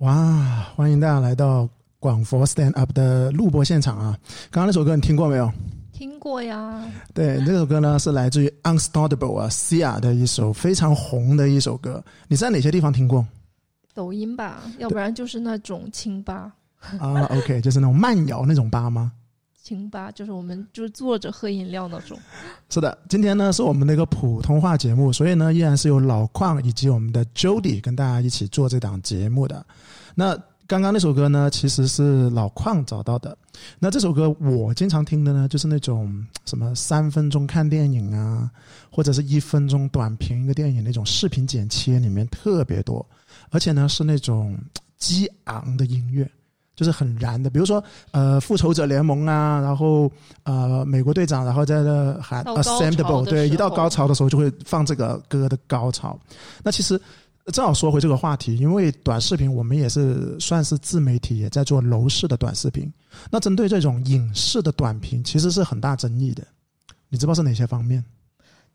[0.00, 1.68] 哇，欢迎大家来到
[1.98, 4.18] 广佛 Stand Up 的录播现场啊！
[4.50, 5.52] 刚刚那首歌你听过没有？
[5.92, 6.82] 听过呀。
[7.12, 12.02] 对，这首歌呢是来自于 Unstoppable 啊，Sia 的一首非常红的一首歌。
[12.28, 13.26] 你在哪些地方听过？
[13.92, 16.50] 抖音吧，要不然就是那种清吧。
[16.98, 19.12] 啊，OK，就是那种慢摇那种吧吗？
[19.62, 22.18] 清吧就是我们就是坐着喝饮料那种。
[22.70, 29.64] 是的，今天呢是我们的一个普通话节目，所以呢依然是由老邝以及我们的 Jody 跟大家一起做这档节目的。
[30.14, 30.36] 那
[30.66, 33.36] 刚刚那首歌呢，其实是老邝找到的。
[33.78, 38.48] 那这首歌我经常听的呢，就是那种什么三分钟看电影啊，
[38.90, 43.04] 或者是一分钟短评一个电影那种视频剪切里面特别多，
[43.50, 44.56] 而且呢是那种
[44.96, 46.30] 激昂的音乐。
[46.80, 50.10] 就是很燃的，比如说呃，复仇者联盟啊，然后
[50.44, 56.18] 呃，美国队长，然后在那喊 assemble，对，一到高潮的时候就会放这个歌的高潮。
[56.62, 56.98] 那其实
[57.52, 62.90] 正好说回这个话题，因为短视频我们也是算是自媒体，也在做楼市的短视频。
[63.30, 66.42] 那针对这种影视的短评，其实是很大争议的。
[67.10, 68.02] 你知道是哪些方面？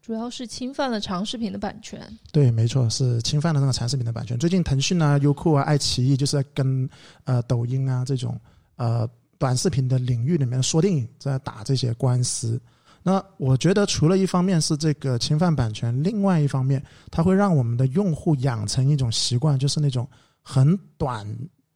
[0.06, 2.00] 主要是侵犯了长视频的版权。
[2.32, 4.38] 对，没错，是侵犯了那个长视频的版权。
[4.38, 6.88] 最近腾讯啊、优酷啊、爱奇艺就是在跟
[7.24, 8.40] 呃抖音啊这种
[8.76, 12.62] 呃短视频的领域里面说电影在打这些官司。
[13.02, 20.08] 那我觉得除了一方面是这个侵犯版权，另外一方面它会让我们的用户养成一种习惯，就是那种
[20.44, 21.28] 很短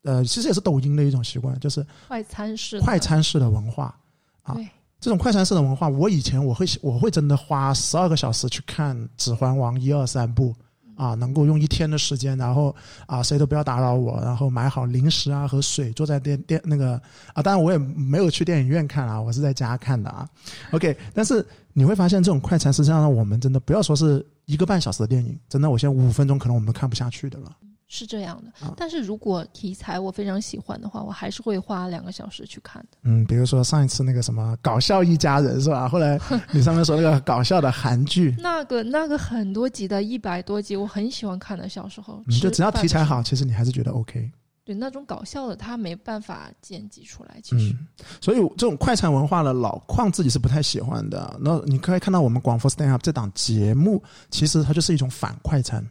[0.03, 3.99] 呃，其实也是抖音的一种习惯，就是快餐式快餐式的文化
[4.43, 4.55] 啊。
[4.99, 10.53] 这种快餐式的文化，我以前我会我会真的花十二个小时去看《指环王》一二三部，
[10.95, 12.75] 啊，能够用一天的时间，然后
[13.05, 17.01] 啊，谁都不要打扰我，然后买好零食啊和水，坐在电电那个
[17.33, 20.27] 啊，当然我也没有去电影院看啊，我是在家看的啊。
[20.71, 27.55] OK，但是你会发现这种快餐实际上我们真的不要说是一个半小时的电影，真的我现在五分钟可能我们都看不下去的了。
[27.91, 32.97] 是这样的，但是如果题材我非常喜欢的话，我还是会花两个小时去看的。
[33.01, 35.89] 嗯，比如说上一次那个什么搞笑一家人是吧？
[35.89, 36.19] 后来
[36.51, 41.67] 你上面说那个搞笑的韩剧， 那个那个很多集的一百多集，我很喜欢看的。
[41.67, 44.31] 小时候，你就只要题材好，其实你还是觉得 OK。
[44.65, 47.75] 对，那种搞笑的他没办法剪辑出来，其实。
[48.21, 51.35] 所以这种快餐文化的老矿自己是不太喜欢的。
[51.39, 55.83] 那你可以看到我们广佛 Stand Up 这档节目，其实它就是一种反快餐。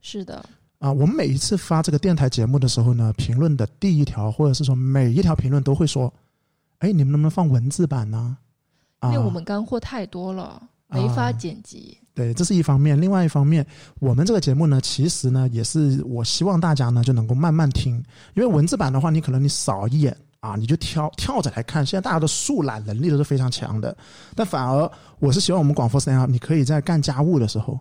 [0.00, 0.42] 是的。
[0.78, 6.12] 啊，我们每一次发这个电台节目的时候呢，评论的第一条或者是说每一条评论都会说
[6.78, 8.36] ：“哎，你们能不能放文字版呢？”
[9.02, 11.98] 因为我们干货太多了，没法剪辑。
[12.14, 13.00] 对，这是一方面。
[13.00, 13.64] 另外一方面，
[14.00, 17.94] 我们这个节目呢，其实呢，也是我希望大家呢就能够慢慢听，
[18.34, 21.84] 因为文字版的话，你可能你扫一眼啊，你就跳跳着来看。
[21.86, 23.96] 现在大家的速览能力都是非常强的，
[24.34, 27.78] 但反而我是希望我们广佛三啊，你可以在干家务的时候，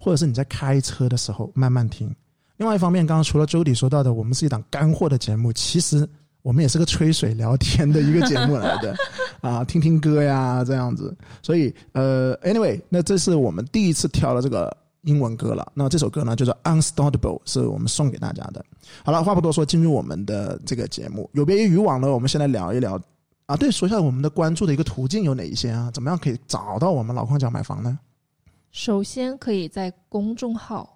[0.00, 2.14] 或者是你在开车的时候慢慢听。
[2.56, 6.08] 另外一方面，刚刚除了周底说到的，我们是一档干货的节目，其实
[6.42, 8.94] 我们也是个吹水聊天的一个节目来的，
[9.42, 11.14] 啊，听听歌呀这样子。
[11.42, 15.70] 所以，呃，anyway，那这是我们第一次挑了这个英文歌了。
[15.74, 18.64] 那这首歌呢，叫做《Unstoppable》，是我们送给大家的。
[19.04, 21.28] 好了，话不多说，进入我们的这个节目。
[21.34, 22.98] 有别于以往呢，我们先来聊一聊
[23.46, 25.90] 啊，对，说一下我们的关注的一个途径有哪一些啊？
[25.92, 27.98] 怎么样可以找到我们老矿讲买房呢？
[28.70, 30.95] 首先可以在公众号。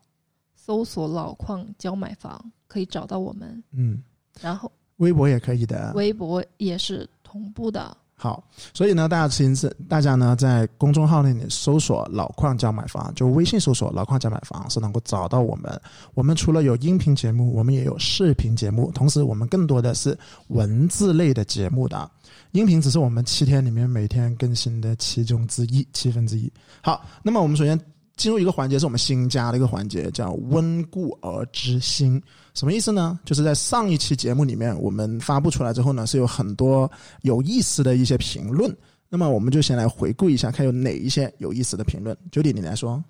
[0.71, 4.01] 搜索“老矿教买房”可以找到我们，嗯，
[4.41, 7.97] 然后微博也可以的，微博也是同步的。
[8.15, 15.81] 好，所以呢，大家其实大家呢在公众号那里搜索“老矿教买房”，就微信搜索“老矿教买房”是能够找到我们。
[16.15, 20.17] 我们除了有音频节目，我们也有视频节目，同时我们更多的是
[20.51, 22.09] 文字类的节目的。
[22.53, 26.49] 音频只是我们七天里面每天更新的其中之一，七分之一。
[26.81, 27.77] 好，那么我们首先。
[28.21, 32.23] 进入一个环节是我们新加的一个环节，叫“温故而知新”，
[32.53, 33.19] 什么意思呢？
[33.25, 36.91] 就是在上一期节目里面，我们发布出来之后呢，是有很多
[37.23, 38.77] 有意思的一些评论。
[39.09, 42.15] 那么，我们就先来回顾一下，看有哪一些有意思的评论。
[42.31, 43.03] 九弟，你来说。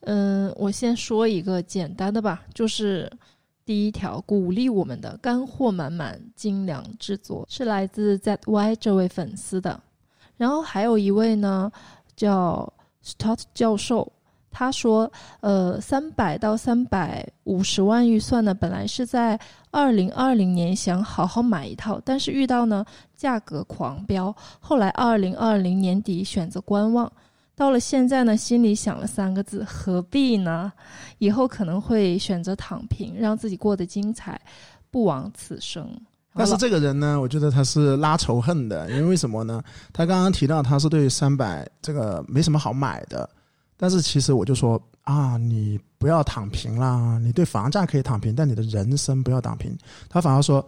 [0.00, 3.10] 嗯，我先说一个简单的吧，就是
[3.64, 9.80] 第一条，鼓励我们的干货满满、精良制作，是来自 ZY 这位粉丝的。
[10.36, 11.72] 然后还有一位呢，
[12.14, 12.70] 叫
[13.02, 14.12] Stott 教授。
[14.52, 15.10] 他说
[15.40, 19.38] ：“呃，三百到三百五十万预算呢，本来是在
[19.70, 22.84] 二零二零年想好好买一套，但是遇到呢
[23.16, 27.10] 价格狂飙，后来二零二零年底选择观望。
[27.54, 30.72] 到了现在呢，心里想了三个字：何必呢？
[31.18, 34.40] 以后可能会选择躺平，让自己过得精彩，
[34.90, 35.88] 不枉此生。
[36.34, 39.62] 但是这个人呢，我觉得他是拉仇恨的，因为为什么呢？
[39.92, 43.28] 他刚刚提到他是对三百这个没什么好买的。”
[43.82, 49.76] 但是其实我就说啊，你不要躺平啦，你对房价可以躺平，但你的人生不要躺平。
[50.08, 50.64] 他反而说，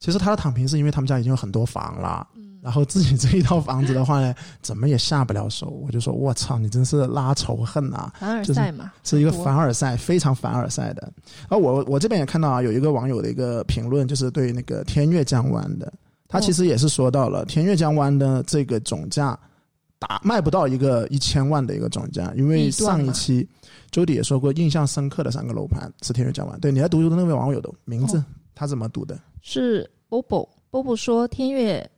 [0.00, 5.68] 其实他的躺平是因为他们家已经有很多房了，嗯，然后自己这一套房子的话呢，怎么也下不了手。
[5.68, 8.12] 我就说，我操，你真是拉仇恨啊！
[8.18, 11.12] 凡尔就是赛嘛，是一个凡尔赛，非常凡尔赛的。
[11.48, 15.92] 而我我这边也看到啊，有一个网友的一个评论，就是对那个天悦江湾的，
[16.26, 19.38] 他其实也是说到了天悦江湾的这个总价
[20.02, 23.48] 打卖不到一个一千万的一个总价，因为上一期
[23.92, 26.58] 周迪也说过，印象深刻的三个楼盘是天悦江湾。
[26.58, 29.18] 对，你来读一读那位网友的名字，哦他怎么读的？
[29.40, 30.48] 是 Bobo。
[30.70, 31.88] Bobo 说，天悦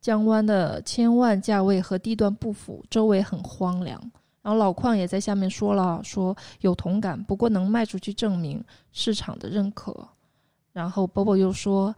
[0.00, 3.98] 江湾的千万价位和地段不符，周围很荒凉。
[4.42, 8.62] 然后老邝也在下面说了，说有同感，不过能卖出去证明
[8.92, 10.06] 市场的认可。
[10.72, 11.94] 然后 Bobo 又说，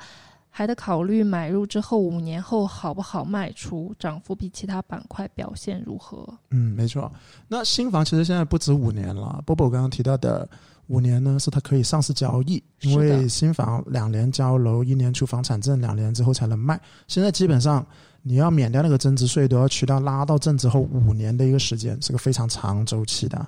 [0.59, 6.29] 还得考虑买入之后五年后好不好卖出，涨幅比其他板块表现如何。
[6.51, 7.09] 嗯，没错。
[7.47, 9.41] 那新房其实现在不止五年了。
[9.47, 10.49] 波波刚刚提到的
[10.89, 16.81] 五年呢，是它可以上市交易，因为新房两年交楼，一年出房产证，两年之后才能卖。
[17.07, 17.87] 现在基本上
[18.23, 23.47] 你要免掉那个增值税，都要去到拉到证之后五年的一个时间，是个非常长周期的。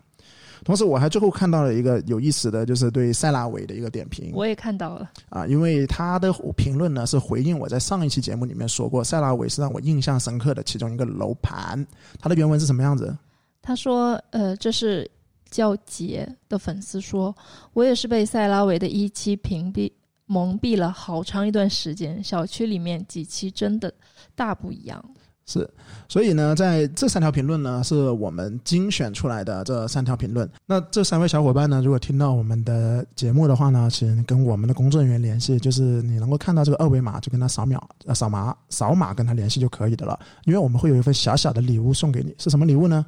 [0.65, 11.87] 同时，我还最后看到了一个有意思的，就是对塞拉维的一个点评我也看到了，啊，因为他的评论呢是回应我在上一期节目里面说过，塞拉维是让我印象深刻的其中一个楼盘。
[12.19, 13.17] 他的原文是什么样子？
[13.63, 15.11] 他说：“呃，这是
[15.51, 17.35] 叫杰的粉丝说，
[17.73, 19.91] 我也是被塞拉维的一期屏蔽
[20.27, 22.23] 蒙蔽了好长一段时间。
[22.25, 23.93] 小区里面几期真的
[24.35, 25.05] 大不一样。
[25.53, 25.69] 是，
[26.09, 30.49] 所以呢，在这三条评论呢，是我们精选出来的这三条评论。
[30.65, 40.17] 那这三位小伙伴呢，如果听到我们的节目的话呢，请跟我们的工作人员联系，就是你能够看到这个二维码，就跟他扫描、扫码、扫码跟他联系就可以的了。
[40.45, 43.05] 因为我们会有一份小小的礼物送给你，是什么礼物呢？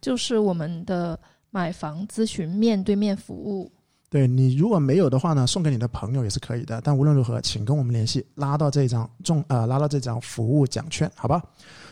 [0.00, 3.70] 就是我们的买房咨询面对面服务。
[4.12, 6.78] 对你如果没有的话呢，送给你的朋友也是可以的。
[6.84, 11.42] 但无论如何，请跟我们联系，拉到这张中呃拉到这张服务奖券，好吧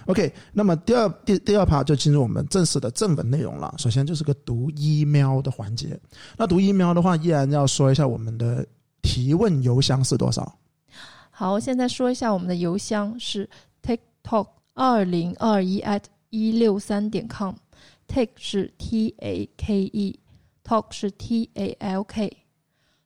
[0.04, 3.74] ？OK，那么第二第第二趴就进入我们正式的正文内容了。
[3.78, 5.98] 首先就是个读 email 的环节。
[6.36, 8.66] 那读 email 的话，依然要说一下我们的
[9.00, 10.54] 提问邮箱是多少。
[11.30, 13.48] 好，现在说一下我们的邮箱是
[13.82, 17.54] TikTok 二零二一 at 一六三点 com。
[18.06, 20.19] Take 是 t a k e
[20.70, 22.36] E，Talk 是 T A L K。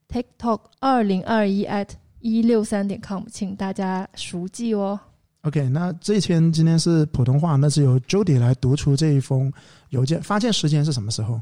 [0.08, 1.88] TikTok 二零二一 at
[2.20, 5.00] 一六三点 com，请大家熟记哦。
[5.43, 9.50] OK，那这一篇今天是普通话，那是由 Jody 来读出这一封
[9.88, 10.22] 邮件。
[10.22, 11.40] 发件时间是什么时候？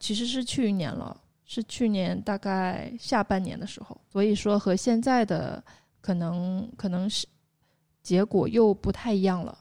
[0.00, 5.62] 其实是去年了，是去年大概下半年的时候，所以说和现在的
[6.00, 7.24] 可能可能是
[8.02, 9.56] 结果又不太一样了。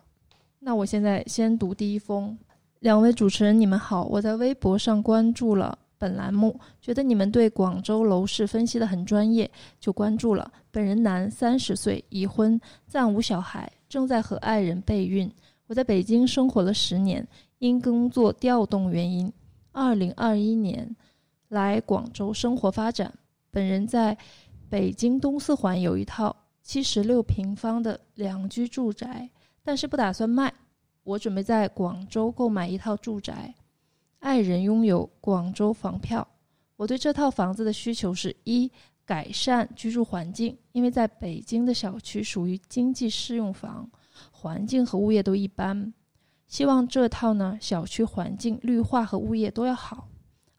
[0.57, 2.36] 那我现在先读第一封。
[2.80, 9.48] 两位主持人，你们好，我在微博上关注了本栏目，觉得你们对广州楼市分析的很专业，
[9.80, 10.51] 就关注了。
[10.71, 15.31] 本人男，三十岁，已婚，暂无小孩，正在和爱人备孕。
[15.68, 17.25] 我在北京生活了十年，
[17.59, 19.31] 因工作调动原因，
[19.74, 20.95] 二零二一年
[21.50, 23.13] 来广州生活发展。
[23.51, 24.18] 本人在
[24.68, 29.30] 北京东四环有一套七十六平方的两居住宅，
[29.63, 30.51] 但是不打算卖。
[31.03, 33.53] 我准备在广州购买一套住宅，
[34.21, 36.25] 爱人拥有广州房票。
[36.77, 38.71] 我对这套房子的需求是一
[39.03, 43.89] 改善居住环境，因为在北京的小区属于经济适用房，
[44.31, 45.91] 环境和物业都一般。
[46.48, 50.07] 希望这套呢小区环境、绿化和物业都要好。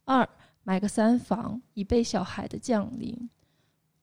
[0.04, 0.28] 二
[0.64, 3.30] 买个三房，以备小孩的降临，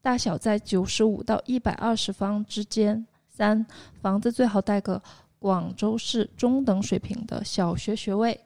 [0.01, 3.05] 大小在九十五到一百二十方之间。
[3.27, 3.65] 三
[4.01, 5.01] 房子最好带个
[5.37, 8.39] 广州市中等水平的小学学位。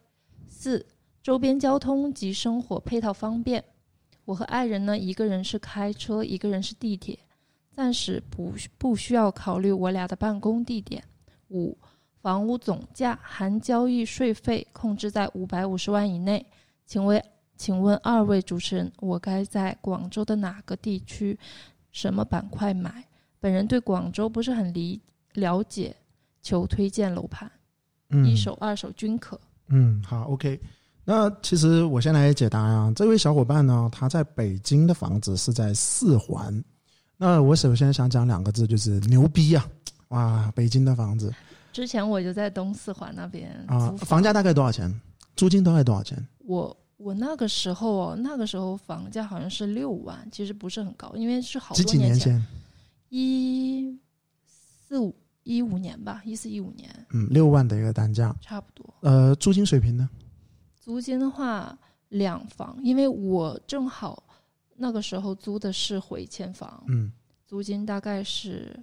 [0.47, 0.85] 四
[1.23, 3.63] 周边交通及生活配套方便。
[4.25, 7.17] 我和爱人呢，一个人是开车，一个人是地铁，
[7.71, 11.01] 暂时不不需要考虑我俩的办公地点。
[11.49, 11.77] 五
[12.21, 16.45] 房屋总价含交易税费控制在五百五十万以内。
[16.85, 17.23] 请问，
[17.55, 21.39] 请问二位主持人，我该在广州的哪个地区、
[21.91, 23.05] 什么板块买？
[23.39, 25.01] 本人对广州不是很理
[25.33, 25.95] 了解，
[26.41, 27.49] 求推荐楼盘，
[28.09, 29.39] 嗯，一手、二手均可。
[29.67, 30.59] 嗯，好，OK。
[31.05, 36.63] 那其实我先来解答啊，这位小伙伴呢，他在北京的房子是在四环。
[37.17, 39.67] 那我首先想讲两个字，就是牛逼啊！
[40.09, 41.33] 哇，北京的房子
[41.71, 44.93] 之前我就在东四环那边啊，房价大概多少钱？
[45.35, 46.25] 租金大概多少钱？
[46.39, 52.47] 我我那个时候哦，那个时候房价好像是六万，其实不是很高，因为是好几几年前，前？
[53.09, 53.99] 一
[54.87, 58.35] 四五一五年吧，一四一五年嗯，六万的一个单价。
[58.39, 58.93] 差不多。
[59.01, 60.09] 呃，租金水平呢？
[60.83, 61.77] 租金的话，
[62.09, 64.21] 两房，因为我正好
[64.75, 67.09] 那个时候租的是回迁房，嗯
[67.47, 68.77] 租金大概是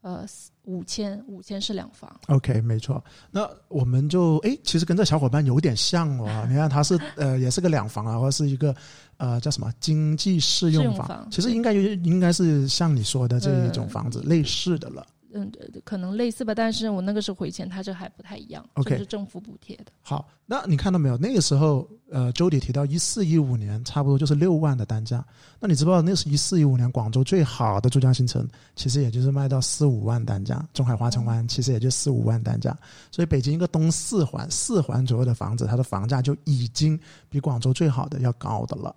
[0.00, 0.26] 呃
[0.64, 2.20] 五千，五千是两房。
[2.26, 3.00] ，OK，没错。
[3.30, 6.26] 那我们就哎，其实跟这小伙伴有点像哦。
[6.50, 8.74] 你看他是呃，也是个两房啊，或者是一个
[9.16, 15.06] 呃叫什么经济适用房，用房其实应该就应该是像你说的这一种房子、类似的了。
[15.32, 19.86] 嗯，呃可能类似吧，但是我那个时候回迁，它这还不太一样 OK 这是政府补贴的。
[20.02, 21.16] 好，那你看到没有？
[21.16, 25.24] 那个时候，呃，周迪提到一四一五年，差不多就是六万的单价。
[25.58, 30.64] 那你知不知道，那是一四一五年广州最好的珠江新城，其实也就是卖到四五万单价。
[30.72, 32.76] 中海华城湾其实也就四五万单价。
[33.10, 38.94] 所以北京一个东四环、四环左右的房子，它的房价就已经比广州最好的要高的了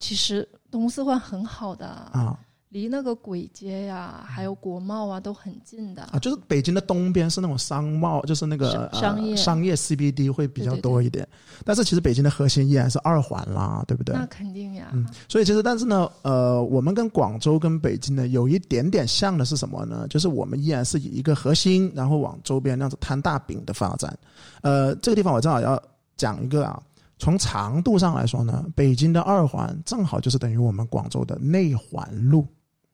[0.00, 2.38] 其实东四环很好的，啊
[2.70, 6.02] 离那个簋街呀，还有国贸啊都很近的。
[6.02, 6.18] 啊！
[6.18, 11.26] 就是北京的东边是那种商贸，就是那个商商业呃、商业 CBD 会比较多一点。
[11.64, 14.14] 但是其实北京的核心依然是二环啦，对不对？
[14.14, 20.06] 那肯定呀，嗯，所以其实，但是呢，呃，我们跟广州跟北京呢有一点点像的是什么呢？
[20.08, 24.14] 就是我们依然是以一个核心，然后往周边那样子摊大饼的发展。
[24.60, 25.82] 呃，这个地方我正好要
[26.18, 26.78] 讲一个啊，
[27.18, 32.46] 从长度上来说呢，北京的二环正好就是等于我们广州的内环路。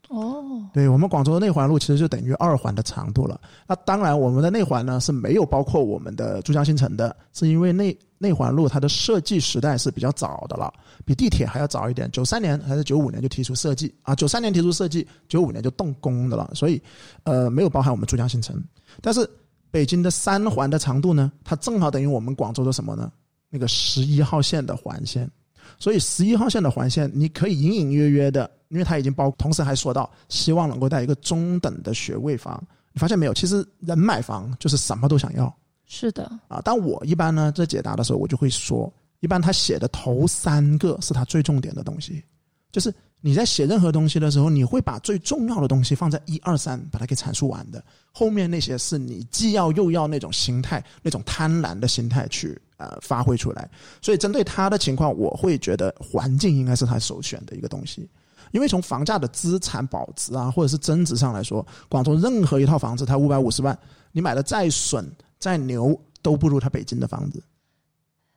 [0.09, 3.41] 哦，对我们广州的内环路其实就等于二环的长度了。
[3.67, 10.73] 那当然，我们的内环呢是没有包括我们的珠江新城的，是因为内内环路它的设计时代是比较早的了，
[11.05, 12.11] 比地铁还要早一点。
[12.11, 16.81] 九三年还是九五年就提出设计啊，九三年提出设计，九五年就动工的了，所以
[17.25, 18.63] 呃没有包含我们珠江新城。
[19.01, 19.29] 但是
[19.71, 23.11] 北京的三环的长度呢，它正好等于我们广州的什么呢？
[23.49, 25.31] 那个十一号线的环线。
[25.78, 32.62] 所以十一号线的环线，你可以隐隐约约的，因为它已经包，同时还说到希望能够带一个中等的学位房。
[32.92, 33.35] 你发现没有？
[33.35, 35.52] 其实人买房就是什么都想要
[35.85, 36.61] 是的，啊。
[36.64, 42.23] 但我一般呢在解答的时候，我就会说，一般他写的头三个是他最重点的东西，
[42.71, 47.85] 就是你在写任何东西的时候，你会把最重要的东西放在一二三，把它给阐述完的。
[48.12, 52.56] 后面那些是你既要又要那种心态，那种贪婪的心态去
[52.91, 53.69] 呃发挥出来。
[54.03, 58.09] 所以针对他的情况，我会觉得环境应该是他首选的一个东西。
[58.53, 63.76] 因为从房价的资产保值啊，或者是增值上来说，广州任何一套房子，它五百五十万，
[64.12, 65.11] 你买的再损
[65.41, 67.43] 再牛，都不如它北京的房子。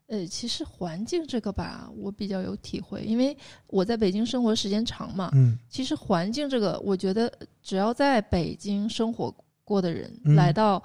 [0.08, 3.38] 呃，其实环境这个吧，我比较有体会，因为
[3.68, 5.30] 我在北京生活时间长嘛。
[5.34, 9.32] 嗯其实环境这个，我觉得只要在北京生活
[9.64, 10.82] 过的人，嗯来到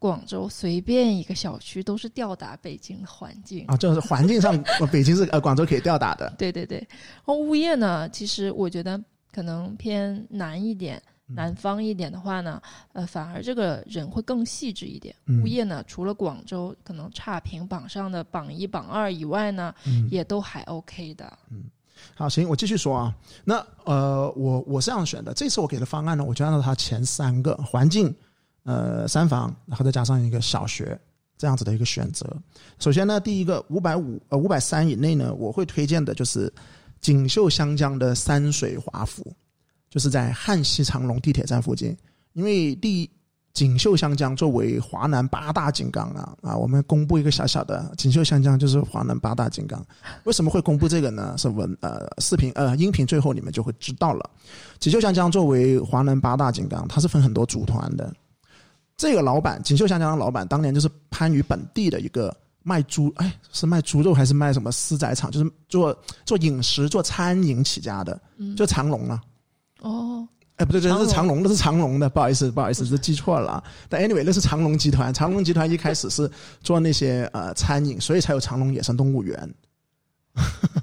[0.00, 3.64] 广州，随便一个小区都是吊打北京的环境。
[3.66, 6.32] 啊，就是环境上，呃北京是呃广州可以吊打的。
[6.36, 12.60] 对对对，然后物业呢，其实我觉得可能偏南一点，嗯南方一点的话呢，
[12.94, 15.14] 呃，反而这个人会更细致一点。
[15.26, 21.30] 嗯物业呢，除了广州可能差评榜上的榜一、榜二以外呢，嗯，也都还 OK 的。
[21.50, 21.64] 嗯
[22.14, 23.14] 好，行，我继续说啊。
[23.44, 28.14] 那呃，我我是这样选的，这次我给的方案呢，我就按照它前三个环境，
[28.64, 30.98] 呃，三房，然后再加上一个小学
[31.38, 32.26] 这样子的一个选择。
[32.78, 36.52] 首先呢，第一个五百五呃五百三以内呢，我会推荐的就是
[37.00, 39.34] 锦绣湘江的山水华府，
[39.88, 41.96] 就是在汉西长隆地铁站附近。
[42.34, 43.10] 因为第，
[43.52, 49.84] 锦绣湘江作为华南八大金刚啊啊，我们公布一个小小的锦绣湘江就是华南八大金刚。
[50.24, 51.34] 为什么会公布这个呢？
[51.36, 54.30] 是文呃视频呃音频最后你们就会知道了。
[54.78, 58.12] 锦绣湘江作为华南八大金刚，它是分很多组团的。
[59.00, 65.30] 这个老板锦绣香江的老板当年就是番禺本地的一个卖猪，哎，是卖猪肉还是卖什么私宰场？
[65.30, 69.22] 就是做做饮食做餐饮起家的，嗯，就长隆啊。
[69.80, 73.64] 哦，哎，不对，这，是长隆的，是长隆的，不好意思，不好意思，是记错了啊。
[73.88, 76.30] 但 anyway，那是长隆集团，长隆集团一开始是
[76.62, 79.54] 做那些呃餐饮，所以才有长隆野生动物园。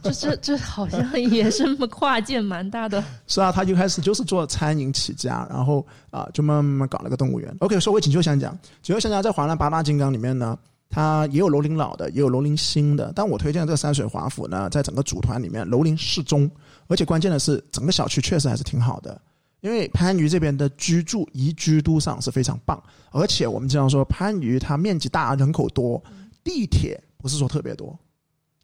[0.04, 3.04] 这这这好像也是跨界蛮大的。
[3.28, 7.56] 是啊，他一开始就是做餐饮起家，然后啊、就慢慢搞了个动物园。
[7.60, 10.58] OK，说回锦绣香江，锦绣香江在华南八大金刚里面呢，
[10.90, 13.12] 它也有楼龄老的，也有楼龄新的。
[13.16, 16.50] 但我推荐的这个山水华府呢，在整个组团里面楼龄适中，
[16.88, 19.20] 而且关键的是整个小区确实还是挺好的。
[19.62, 26.02] 因为番禺这边的居住宜居度上是非常棒，而且我们经常说番禺它面积大，人口多，
[26.44, 27.98] 地铁不是说特别多，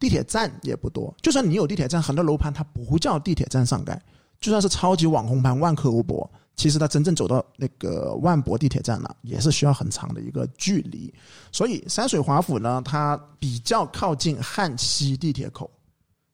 [0.03, 1.15] 地铁站也不多。
[1.22, 3.98] 就算你有地铁站，很多楼盘它不叫地铁站上盖，
[4.41, 11.13] 就算是超级网红盘万科欧博，其实它真正走到那个万博地铁站呢，也是需要很长的一个距离。
[11.53, 15.72] 所以山水华府呢，它比较靠近汉西地铁口，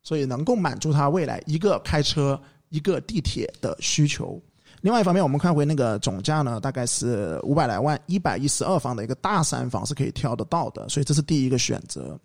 [0.01, 4.41] 所以能够满足它未来一个开车、一个地铁的需求。
[4.81, 12.19] 另外一方面，我们看回那个总价呢，大概是五百来万，一百一十二方的一个大三房是可以挑得到的，所以这是第一个选择。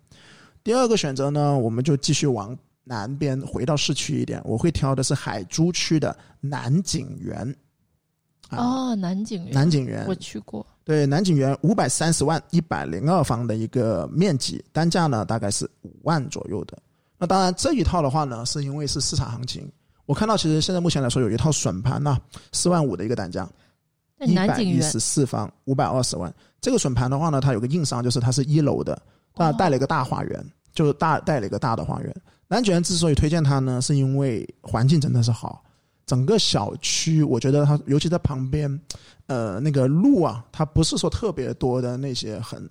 [0.65, 7.55] 第二个选择呢，我们就继续往南边回到市区一点，我会挑的是海珠区的南景园。
[8.49, 16.75] 啊，哦，南景园，南景园我去过，对，南景园五百三十万，一百零二方的一个面积，单价呢大概是五万左右的。
[17.19, 19.71] 那当然这一套的话呢，是因为是市场行情。
[20.07, 22.17] 我看到其实现在目前来说有一套笋盘呐，
[22.53, 23.47] 四万五的一个单价，
[24.17, 26.33] 那一百一十四方五百二十万。
[26.59, 28.99] 这个笋盘的话呢，它有个硬伤，就是它是一楼的，
[29.35, 32.15] 当然带了一个大花园，就大带了一个大的花园。
[32.47, 35.63] 南景园之所以推荐它呢，是因为环境真的是好，
[36.05, 38.79] 整个小区我觉得它，尤其在旁边，
[39.27, 42.67] 呃，那个路啊，它不是说特别多的那些很。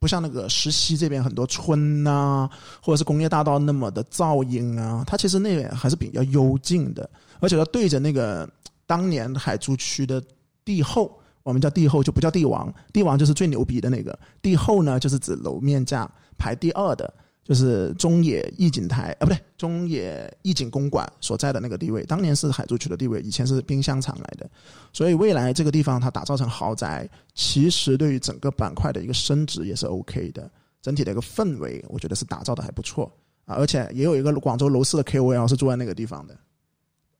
[0.00, 2.48] 不像那个石溪这边很多村呐、
[2.80, 7.10] 或者是工业大道那么的噪音啊，它其实那边还是比较幽静的，
[7.40, 8.48] 而且它对着那个
[8.86, 10.22] 当年海珠区的
[10.64, 17.10] 帝后，我们叫帝后就不叫帝王，帝王就是最牛逼的那个，帝后呢就是指楼面价排第二的，
[17.42, 24.46] 就是中野艺景台啊，不对，中野艺景公馆所在的那个地位，当年是海珠区的地位，以前是冰箱厂来的，
[24.92, 30.50] 所以未来这个地方它打造成豪宅，其实对于整个板块的一个升值也是 OK 的，
[30.82, 33.10] 整体的一个氛围，我觉得是打造的还不错。
[33.46, 36.36] 啊，而且也有一个广州楼市的 KOL 是住在那个地方的。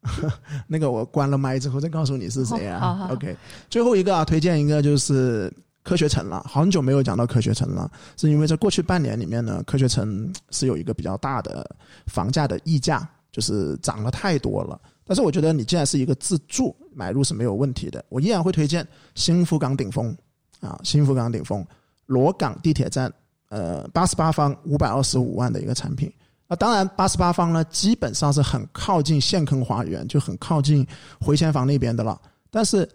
[0.68, 3.36] 那个我关了麦之后再告诉你是谁啊好好好 OK，
[3.68, 5.52] 最后一个啊，推荐一个就是
[5.82, 11.68] 科学城了，很久没有讲到科学城了，是因为在过去半年里面呢，科学城是有一个比较大的
[12.06, 14.80] 房价的溢价，就是涨了太多了。
[15.04, 20.16] 但是我觉得你既然是一个自住买入是没有问题的，我依然会推荐新福港顶峰
[20.60, 21.66] 啊，新福港顶峰
[22.06, 23.12] 罗岗地铁站，
[23.48, 26.12] 呃，八十八方五百二十五万的一个产品。
[26.48, 30.86] 那当然，八十八方呢，基本上是很靠近陷坑花园，就很靠近
[31.20, 32.18] 回迁房那边的了。
[32.50, 32.88] 但是，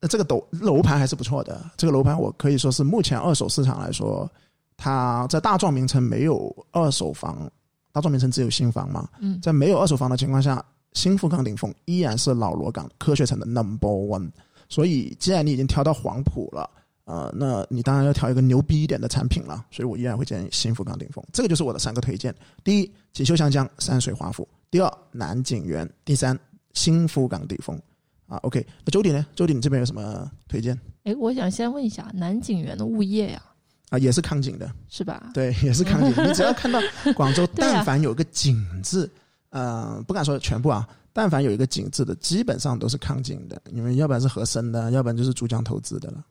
[0.00, 1.64] 呃，这个楼楼盘还是不错的。
[1.76, 4.28] 这个楼盘我可以说是目前二手市场来说，
[4.76, 7.48] 它在大壮名城没有二手房，
[7.92, 9.08] 大壮名城只有新房嘛。
[9.20, 10.60] 嗯，在没有二手房的情况下，
[10.92, 14.28] 新富港顶峰依然是老罗岗科学城的 number one。
[14.68, 16.68] 所以，既然你已经挑到黄埔了，
[17.06, 19.64] 呃，那你当然要挑一个牛逼一点的产品了。
[19.70, 21.24] 所以我依然会建议新富港顶峰。
[21.32, 26.38] 这个就是我的三个推荐：第一，锦绣香江山水华府；第二，南景园；第三，
[26.74, 27.80] 新富港顶峰。
[28.26, 29.24] 啊，OK，那周迪呢？
[29.36, 30.76] 周迪，你这边有什么推荐？
[31.04, 33.42] 哎，我想先问一下，南景园的物业呀，
[33.90, 35.30] 啊，也是康景的，是吧？
[35.32, 36.08] 对，也是康景。
[36.26, 36.80] 你只要看到
[37.14, 39.08] 广州，但凡有个景字，
[39.50, 46.24] 呃，不敢说全部啊，但凡有一个景字的，基本上都是康景的，因为要不然是和生的，要不然就是珠江投资的了。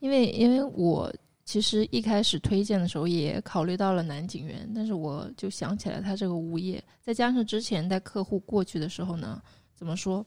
[0.00, 1.12] 因为因为我
[1.44, 9.42] 其实一开始推荐的时候也考虑到了南景园，但是我就想起来它这个物业，再加上之前带客户过去的时候呢，
[9.74, 10.24] 怎么说，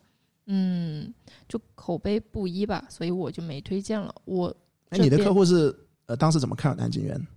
[0.48, 1.14] 嗯，
[1.48, 4.14] 就口碑不一吧，所以我就没推荐了。
[4.26, 4.56] 我
[4.90, 5.74] 哎，你的客户是
[6.08, 7.28] 呃，当时怎么看南景园？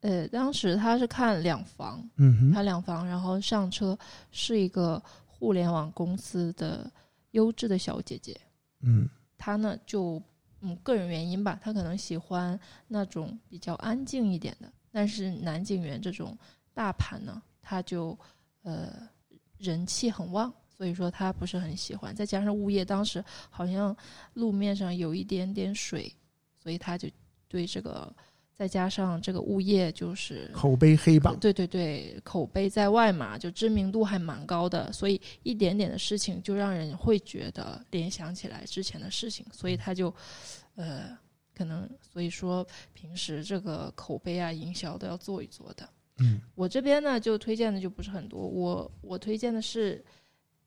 [0.00, 3.96] 呃，当时他是看两房，嗯哼，看两房，然后上车
[4.30, 6.90] 是一个互联网公司的
[7.32, 8.40] 优质的小姐姐，
[8.80, 10.22] 嗯她呢就
[10.62, 16.36] 嗯个人原因吧，他可能喜欢那种比较安静一点的，但是南景园这种
[16.72, 18.18] 大盘呢，他就
[18.62, 19.08] 呃
[19.58, 23.94] 人气很旺，所以说他不是很喜欢，再加上物业当时好像
[24.34, 26.10] 路面上有一点点水，
[26.58, 27.08] 所以他就
[27.48, 28.14] 对这个。
[28.62, 40.14] 再加上这个物业就是口碑黑榜，对对对，口碑在外嘛，就知名度还蛮高的，所以一点点的事情就让人会觉得联想起来之前的事情，所以他就，
[40.76, 41.18] 呃，
[41.52, 45.88] 可能所以说平时这个口碑啊、营销都要做一做的。
[46.18, 50.04] 嗯我这边呢就推荐的就不是很多，我我推荐的是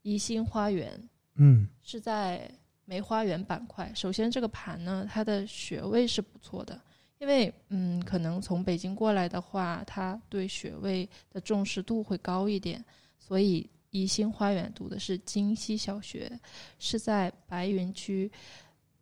[0.01, 1.01] 宜兴花园，
[1.35, 2.51] 嗯是在
[2.83, 3.89] 梅花园板块。
[3.95, 6.77] 首先这个盘呢，它的学位是不错的。
[7.19, 12.83] 因为，嗯，可能从北京过来的话，他对学位的重视度会高一点，
[13.17, 16.31] 所以宜兴花园读的是京西小学，
[16.77, 18.29] 是在白云区，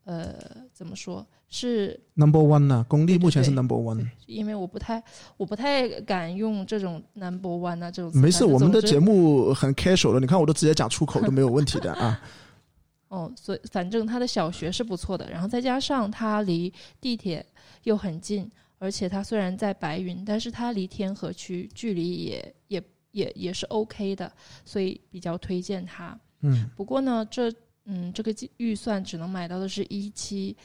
[0.04, 0.36] 呃，
[0.72, 1.26] 怎么说？
[1.50, 4.04] 是，number one 呢、公立目前是 number one。
[4.26, 5.04] 因为我不太，
[5.38, 8.12] 我不太敢用这种 number one 啊这种。
[8.20, 12.20] 没事，我们的节目很 casual 的，你看我都直接讲出口都没有问题的啊。
[13.10, 17.46] 哦，所以反正他的小学是不错的，然后再加上他离地铁
[17.84, 24.32] 又很近，而且它虽然在白云，但是它离天河区距离也也也也是 OK 的，
[24.66, 26.20] 所以比较推荐它。
[26.42, 27.54] 嗯不过呢，这
[27.86, 30.56] 嗯这个预算只能买到的是一期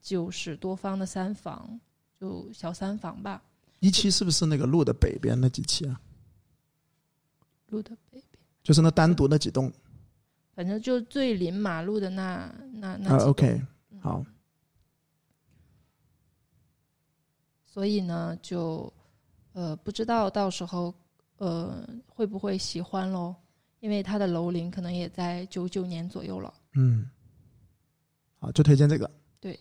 [0.00, 1.78] 九十多方的三房，
[2.18, 3.42] 就小三房吧，
[3.80, 6.00] 一期是不是那个路的北边那几期啊？
[7.68, 8.42] 路的北边。
[8.62, 9.72] 就是那单独那几栋
[10.54, 14.24] 反正就最临马路的那那那啊，OK，嗯好，
[17.76, 18.90] 所以呢，就
[19.52, 20.94] 呃不知道到时候
[21.36, 23.34] 呃会不会喜欢喽，
[23.80, 26.54] 因为它的楼龄可能也在九九年左右了。
[26.74, 27.06] 嗯，
[28.38, 29.10] 好，就推荐这个。
[29.38, 29.60] 对，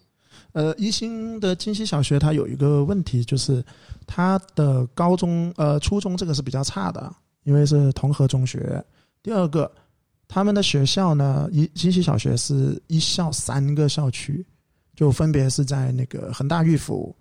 [0.54, 3.62] 呃，宜兴的金溪小学它有一个问题，就是
[4.08, 8.82] 它的高中呃初中这个是比较差的，因为是同和中学。
[9.22, 9.70] 第二个，
[10.26, 14.46] 他们的学校呢，一金溪小学是一校三个校区，
[14.96, 17.14] 就分别是在那个恒大玉府、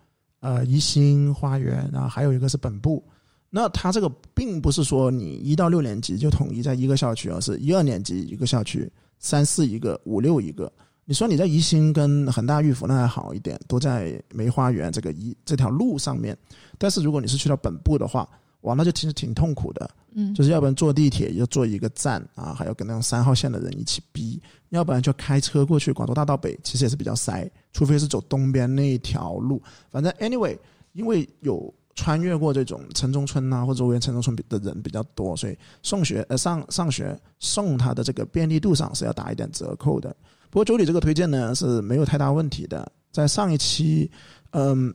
[0.45, 3.03] 呃宜兴花园，然后还有一个是本部。
[3.49, 10.71] 那它这个并不是说你一到六年级就统一在一个校区，而是一二年级一个校区，三四一个，五六一个。
[11.07, 16.37] 你说你在宜兴跟恒大御府那还好一点，都在梅花园这个一这条路上面。
[16.79, 18.29] 但是如果你是去到本部的话，
[18.65, 19.89] 哇，那就其实挺痛苦的。
[20.17, 29.61] 嗯，就是要不然坐地铁要坐一个站啊，还要跟那种三号线的人一起逼；要不然就开车过去广州大道北，其实也是比较塞，除非是走东边那一条路。
[29.91, 30.57] 反正 anyway，
[30.93, 40.17] 因为有穿越过这种城中村啊或者周边城中村的人比较多，所以送学呃上上学送他的这个便利度上是要打一点折扣的。
[40.49, 44.11] 不过九里这个推荐呢是没有太大问题的，在上一期，
[44.53, 44.95] 嗯。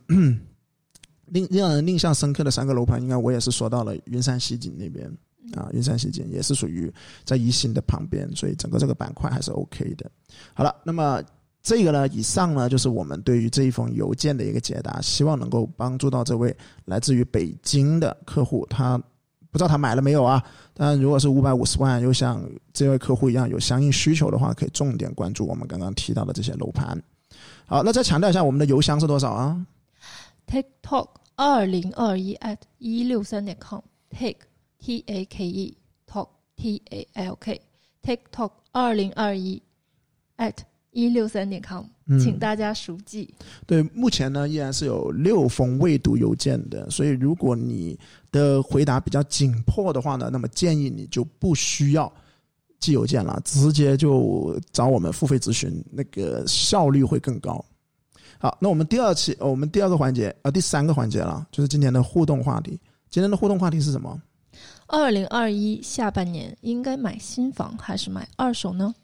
[1.30, 5.10] 令让人印象深刻的三个楼盘，应该我也是说到了云山西景那边
[5.54, 6.92] 啊，云山西景也是属于
[7.24, 10.10] 在宜兴的旁边，所以整个这个板块还是 OK 的。
[10.54, 11.22] 好了，那么
[11.62, 18.96] 这个呢，以上呢就是我们对于这一封邮件的一个解答，希望能够帮助到这位来自于北京的客户，他
[19.50, 20.42] 不知道他买了没有啊？
[20.72, 27.00] 但如果是五百五十万，又像这位客户一样有相应需求的话，可以重点关注我们刚刚提到的这些楼盘。
[27.66, 29.66] 好，那再强调一下我们的邮箱是多少啊
[30.46, 31.08] ？TikTok
[31.40, 34.40] 二零二一 at 一六三点 com，Take
[34.78, 35.74] T A K E
[36.06, 37.58] Talk T A L K
[38.02, 39.62] TikTok 二零二一
[40.36, 40.56] at
[40.90, 43.32] 一六三点 com，嗯请大家熟记。
[43.66, 47.98] 对，目前呢依然是有六封未读邮件的，所以如果你
[48.30, 52.12] 的回答比较紧迫的话呢，那么建议你就不需要
[52.80, 57.64] 寄邮件了，直接就找我们付费咨询，那个效率会更高。
[58.42, 62.70] 好，那我们第二期，呃我们第二个环节，呃，第三个环节了，就是今天的互动话题。
[63.10, 64.18] 今天的互动话题是什么？
[64.86, 68.94] 二零二一下半年应该买新房还是买二手呢？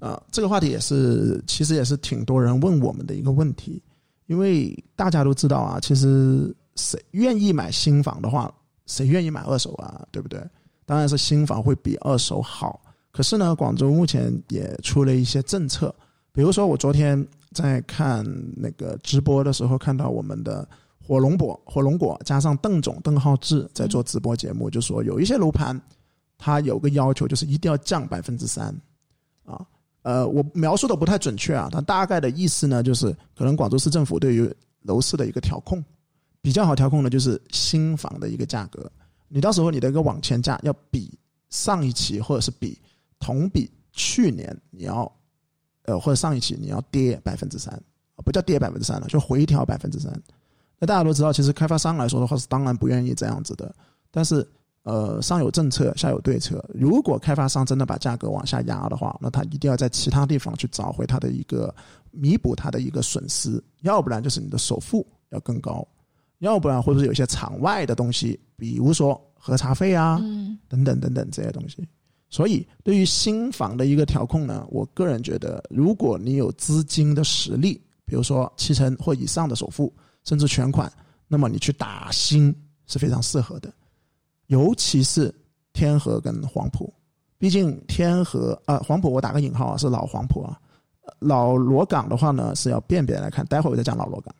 [0.00, 3.80] 呃，这个话题也是，其实也是挺多人问我们的一个问题，
[4.26, 8.52] 因为大家都知道啊，其实谁愿意买新房的话，
[8.86, 10.42] 谁愿意买二手啊，对不对？
[10.84, 12.80] 当然是新房会比二手好。
[13.12, 15.94] 可是呢，广州目前也出了一些政策，
[16.32, 17.24] 比如说我昨天
[17.54, 18.22] 在看
[18.54, 20.68] 那个直播的时候，看到我们的
[21.00, 25.80] 火龙果、火龙果加上邓总邓浩志在做直播节目，就说有一些楼盘，
[26.36, 28.74] 它有个要求，就是一定要降百分之三，
[29.44, 29.64] 啊，
[30.02, 35.82] 呃，我描述的不太准确啊，但大概的意思呢，就是可能广州市政府对于楼市的一个调控，
[36.42, 38.90] 比较好调控的就是新房的一个价格，
[39.28, 41.16] 你到时候你的一个网签价要比
[41.50, 42.78] 上一期或者是比
[43.18, 45.10] 同比去年你要，
[45.84, 47.82] 呃或者上一期你要跌百分之三，
[48.24, 50.12] 不叫跌百分之三了，就回调百分之三。
[50.78, 53.74] 那大家都知道，其实开发商来说的话是当然不愿意这样子的，
[54.10, 54.46] 但是
[54.82, 61.74] 呃上有政策下有对策，如果开发商真的把价格往下压的话，那他一定要在其他地方去找回他的一个
[62.10, 65.86] 弥补他的一个损失，要不然就是你的首付要更高，
[66.38, 71.86] 要不然会不会有一些场外的东西，比如说核查费啊，嗯等等等等这些东西。
[72.34, 79.94] 所以，对于新房的一个调控呢，我个人觉得，如果你有资金的实力，比如说七成或以上的首付，
[80.24, 80.92] 甚至全款，
[81.28, 82.52] 那么你去打新
[82.88, 83.72] 是非常适合的。
[84.48, 85.32] 尤其是
[85.72, 86.92] 天河跟黄埔，
[87.38, 90.58] 毕竟天河啊、黄埔我打个引号啊，是老黄埔啊，
[91.20, 94.34] 老罗岗的话呢是要辨别来看，待会儿我再讲老罗岗。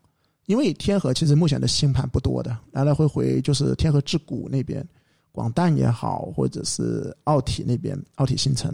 [0.46, 4.84] 因为天河其实目前的新盘不多的，来来回回就是天河智谷那边，
[5.34, 8.72] 广氮也好，或者是奥体那边，奥体新城，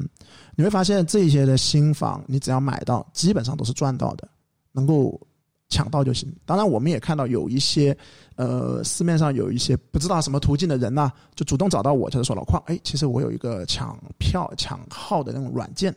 [0.55, 4.29] 你会发现这些的新房，你只要买到，基本上都是赚到的，
[4.71, 5.19] 能够
[5.71, 6.31] 抢到就行。
[6.45, 7.97] 当然，我们也看到有一些，
[8.37, 15.97] 呃，市面上有一些不知道什么途径的人呐、就主动找到我，就是说老邝，哎，其实我有一个抢票、抢号的那种软件，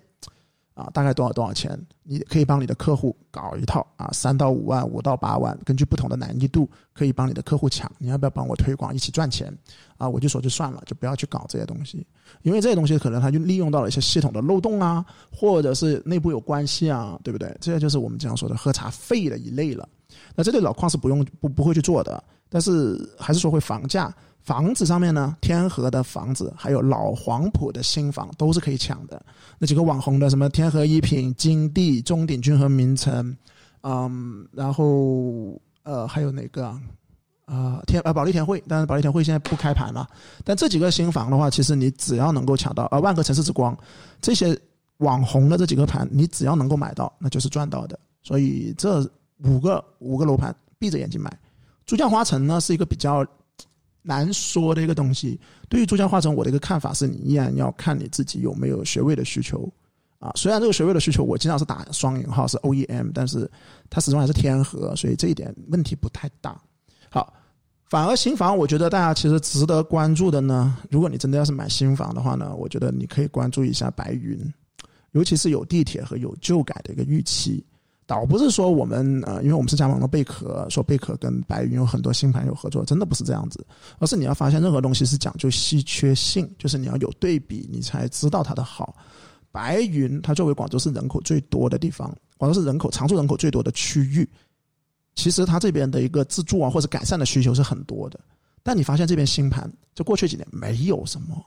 [0.74, 1.80] 啊，大概多少多少钱？
[2.04, 7.92] 你可以帮你的客户搞一套啊，三到五万、五到八万，根据不同的难易度，可以帮你的客户抢。
[8.00, 9.56] 你要不要帮我推广，一起赚钱？
[9.98, 12.06] 啊，我就说就算了，就不要去搞这些东西，
[12.42, 17.56] 因为这些东西可能他就利用到了一些系统的漏洞啊，或者是内部有关系啊，对不对？
[17.62, 19.88] 这些就是我们经常说的喝茶费的一类了。
[20.36, 29.24] 那这对老矿是不用不不会去做的，但是还是说会房价，房子上面呢，天河的房子还有老黄埔的新房都是可以抢的。
[29.60, 33.36] 那几个网红的什么天河一品、金地、中鼎君和名城，
[33.82, 36.66] 嗯，然后呃还有哪个
[37.46, 37.82] 啊？
[37.88, 40.08] 天呃保利田汇，但是保利田汇现在不开盘了。
[40.44, 43.78] 但这几个新房的话，其实你只要能够抢到，呃万科城市之光
[44.22, 44.58] 这些
[44.98, 48.00] 网红的这几个盘，你只要能够买到，那就是赚到的。
[48.22, 51.32] 所以这五个五个楼盘闭着眼睛买。
[51.86, 53.26] 珠江花城呢是一个比较。
[54.06, 55.40] 难说的一个东西。
[55.70, 59.72] 对于珠江花城，我的一个看法是你依然要看你自己有没有学位的需求
[60.20, 60.30] 啊。
[60.36, 63.50] 虽然这个学位的需求我经常是打双引号是 OEM，但是
[63.90, 66.62] 它始终还是天河，所以这一点问题不太大。
[67.10, 67.34] 好，
[67.86, 70.78] 反而新房，我觉得大家其实值得关注的呢。
[70.92, 74.38] 如果你真的要是买新房的话呢，我觉得你可以关注一下白云，
[75.12, 77.66] 尤其是有地铁和有旧改的一个预期。
[78.06, 83.66] 倒不是说我们呃，因为我们是加盟了贝壳，说贝壳跟白云有很多新盘有合作，真的不是这样子。
[84.00, 88.96] 而是你要发现任何东西是讲究稀缺性，就是你要有对比，你才知道它的好。
[89.52, 94.28] 白云它作为广州市人口最多的地方，广州市人口常住人口最多的区域，
[95.16, 98.20] 其实它这边的一个自住啊或者改善的需求是很多的。
[98.64, 101.42] 但你发现这边新盘，就过去几年没有什么，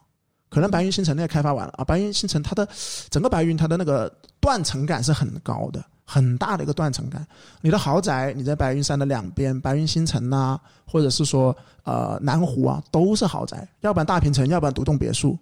[0.48, 2.66] 可能白云新城那个开发完了啊，白云新城它的
[3.10, 4.08] 整个白云它的那个
[4.40, 5.84] 断层感是很高的。
[6.08, 7.26] 很大的一个断层感，
[7.60, 15.36] 你的豪宅，你在白云山的两边，白云新城呐，或者是说呃南湖啊，都是豪宅，要不然大平层，要不然独栋别墅，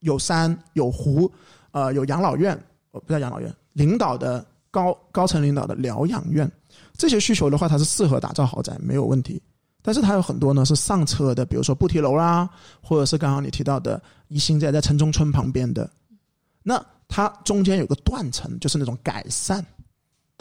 [0.00, 1.30] 有山有湖，
[1.70, 2.60] 呃有养老院，
[2.90, 6.50] 不叫养老院，领导的高高层领导的疗养院，
[6.98, 9.40] 这些需求的话，它是适合打造豪宅没有问题，
[9.82, 12.50] 但是它有很多呢是上车的，比如说布梯楼啦，
[12.82, 15.88] 或者是刚刚你提到的一新在在城中村旁边的，
[16.64, 19.64] 那它中间有个断层，就是那种改善。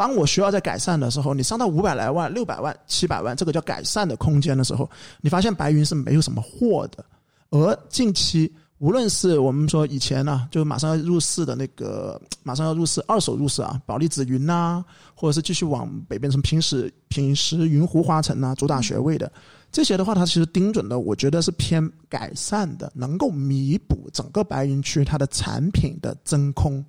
[0.02, 4.90] 当我需要在改善的时候，你上到五百来万、六百万、七百万，这个叫改善的空间的时候，
[5.22, 7.06] 你发现白云是没有什么货的。
[7.52, 14.84] 而近期，无论是我们说以前呢，就马上要入市的那个，马上要入市二手入市啊，保利紫云呐，
[15.14, 19.32] 或者是继续往北边什么平时平时云湖花城呐，主打学位的
[19.72, 26.84] 这些的话，它其实盯准的，我觉得是偏改善的，能够弥补整个白云区它的产品的真空。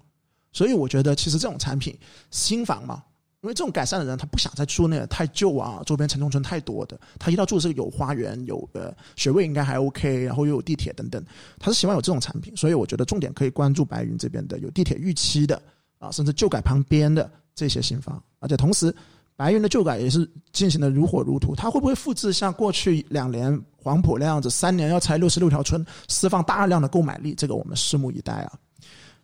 [0.52, 1.98] 所以我觉得，其实这种产品
[2.30, 3.02] 新房嘛，
[3.40, 11.24] 因为这种改善的人，他不想再住那个太旧啊，周边城中村太多的，他一到住是有花园，有呃学位应该还 OK，然后又有地铁等等，
[11.58, 12.56] 他是希望有这种产品。
[12.56, 15.60] 所以我觉得重点可以关注白云这边的有地铁预期的
[15.98, 18.94] 啊，甚至旧改旁边的这些新房，而且同时
[19.34, 27.34] 白云的旧改也是进行的如火如荼，它会不会复制像过去两年黄埔那样子，三年要拆六十六条村，释放大量的购买力？
[27.34, 28.52] 这个我们拭目以待啊。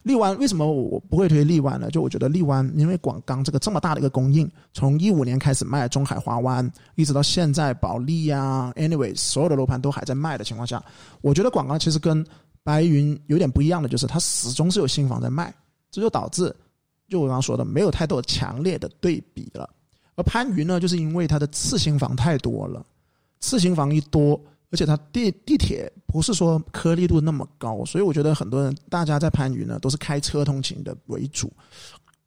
[0.02, 1.90] 荔湾为什么我不会推荔湾呢？
[1.90, 10.82] 就我觉得荔湾，因为广钢这个这么大的一个供应，从一五年开始卖中海华湾，一直到现在保利呀，anyway，所有的楼盘都还在卖的情况下，
[11.20, 12.24] 我觉得广钢其实跟
[12.62, 15.52] 白云有点不一样的，就是它始终是有新房在卖，
[15.90, 16.54] 这就导致
[17.08, 19.68] 就我刚刚说的没有太多强烈的对比了。
[20.14, 22.84] 而番禺呢，就是因为它的次新房太多了，
[23.40, 24.40] 次新房一多。
[24.70, 31.52] 而且它地地铁不是说颗粒度那么高，所以我觉得很多人大家在番禺呢都是开车通勤的为主。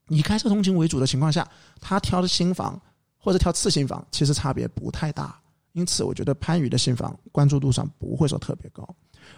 [0.08, 1.48] 以开车通勤为主的情况下，
[1.80, 2.80] 他挑的新房
[3.18, 5.40] 或者挑次新房其实差别不太大，
[5.74, 8.84] 因此我觉得番禺的新房关注度上不会说特别高。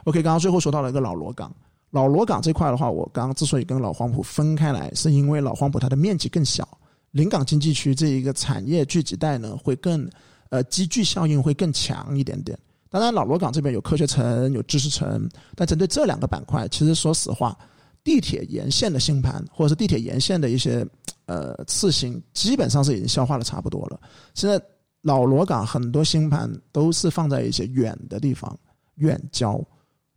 [0.05, 1.53] OK，刚刚最后说到了一个老罗岗，
[1.91, 6.67] 老罗岗这块的话，我刚刚之所以跟老黄埔分开来，是因为老黄埔它的面积更小，
[7.11, 10.09] 临港经济区这一个产业聚集带呢会更
[10.49, 12.57] 呃集聚效应会更强一点点。
[12.93, 17.57] 当然，老罗港这边有科学城、有知识城，但针对这两个板块，其实说实话，
[18.03, 20.85] 地铁沿线的新盘或者是地铁沿线的一些
[21.25, 23.99] 呃次新，基本上是已经消化的差不多了。
[24.35, 24.61] 现在
[25.01, 28.55] 老罗港很多新盘都是放在一些远的地方，
[28.97, 29.59] 远郊。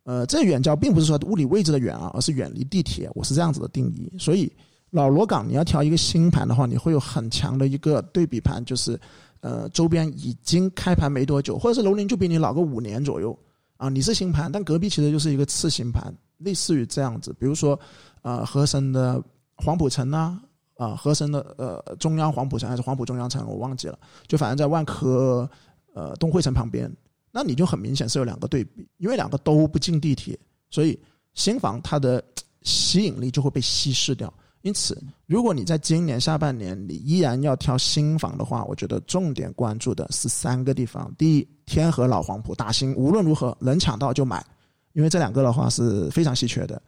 [0.04, 3.10] 呃，这远郊并不是说物理位置的远啊，而是远离地铁。
[3.14, 4.12] 我是这样子的定义。
[4.18, 4.52] 所以
[4.90, 9.00] 老罗港你要挑一个新盘的话，你会有很强的一个对比盘，就是。
[9.46, 13.38] 呃，周边已经开盘没多久，或者是楼龄就比你老个五年左右
[13.76, 13.88] 啊。
[13.88, 17.32] 你是新盘，但隔壁其实就是一个次新盘，类似于这样子。
[17.38, 17.78] 比如说，
[18.22, 19.22] 呃，和珅的
[19.56, 20.37] 黄埔城呐，
[20.76, 23.96] 啊，和珅的呃中央黄埔城还是黄埔中央城，我忘记了。
[24.26, 25.48] 就反正在万科
[25.94, 26.92] 呃东汇城旁边，
[27.30, 30.37] 那你就很明显是有两个对比，因为两个都不进地铁，
[30.70, 30.98] 所以
[31.35, 32.20] 新房它的
[32.62, 34.32] 吸引力就会被稀释掉。
[34.62, 44.45] 因此，如果你在今年下半年你依然要挑新房的话，我觉得重点关注的是三个地方：第一，天河老黄埔大兴，无论如何能抢到就买，
[44.92, 46.83] 因为这两个的话是非常稀缺的。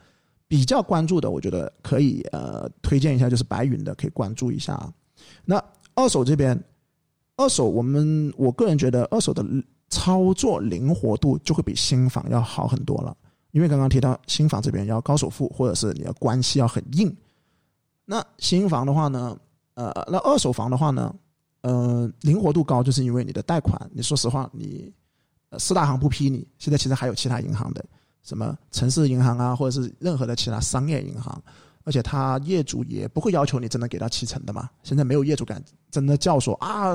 [0.48, 4.92] 比较关注的，我觉得可以呃推荐一下，就是白云的，可以关注一下啊。
[5.44, 5.62] 那
[5.94, 6.58] 二手这边，
[7.36, 9.44] 二手我们我个人觉得二手的
[9.88, 13.16] 操作灵活度就会比新房要好很多了。
[13.52, 17.14] 因为刚刚提到新房这边要高首付，或者是你的关系要很硬。
[18.10, 19.38] 那新房的话呢，
[19.74, 21.14] 呃，那二手房的话呢，
[21.60, 24.90] 呃，灵活度高，就是因为你的贷款，你说实话，你
[25.58, 27.84] 四大行不批你，现在其实还有其他银行的，
[28.22, 31.38] 什么城市银行啊，或者是任何的其他商业银行。
[31.84, 34.68] 而且他业主也不会要求你真的给到七成的嘛。
[34.82, 36.94] 现在没有业主敢真的叫说啊，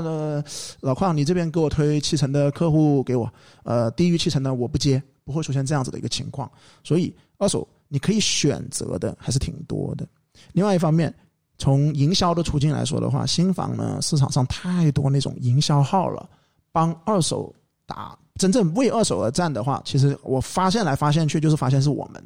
[0.81, 3.31] 老邝你这边给我推七成的客户给我，
[3.63, 6.51] 呃，低于七成的我不接，不会出现这样子的一个情况。
[6.83, 10.07] 所以二手你可以选择的还是挺多的。
[10.51, 11.13] 另外一方面，
[11.57, 16.29] 从营销的途径来说的话，新房呢市场上太多那种营销号了，
[16.71, 17.53] 帮二手
[17.85, 22.23] 打真正为二手而战的话，其实我发现来发现去就是发现是我们。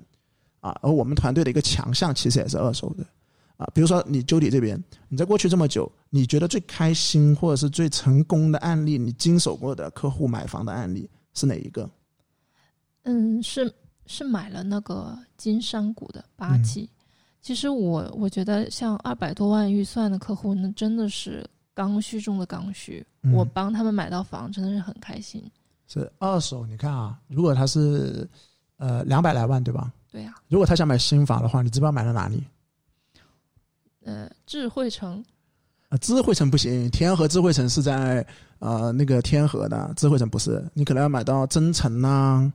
[0.60, 3.06] 啊，而我们团队的一个强项其实也是二手的，
[3.58, 11.88] 啊，比如说你周底这边，你在过去这么久，你觉得最开心或者是最成功的案例，你经手过的客户买房的案例是哪一个？
[13.04, 13.72] 嗯，是
[14.08, 16.90] 是买了那个金山谷的八期。
[17.42, 23.06] 其实我我觉得像二百多万预算的客户，那真的是刚需中的刚需。
[23.34, 25.44] 我帮他们买到房，真的是很开心。
[25.88, 28.28] 是二手，你看啊，如果他是
[28.78, 29.92] 呃两百来万，对吧？
[30.12, 32.44] 对呀，如果他想买新房的话，你知不知道买到哪里？
[34.04, 35.24] 呃，智慧城。
[35.90, 38.26] 啊，智慧城不行，天河智慧城是在
[38.60, 42.52] 呃那个天河的，智慧城不是，你可能要买到增城呐，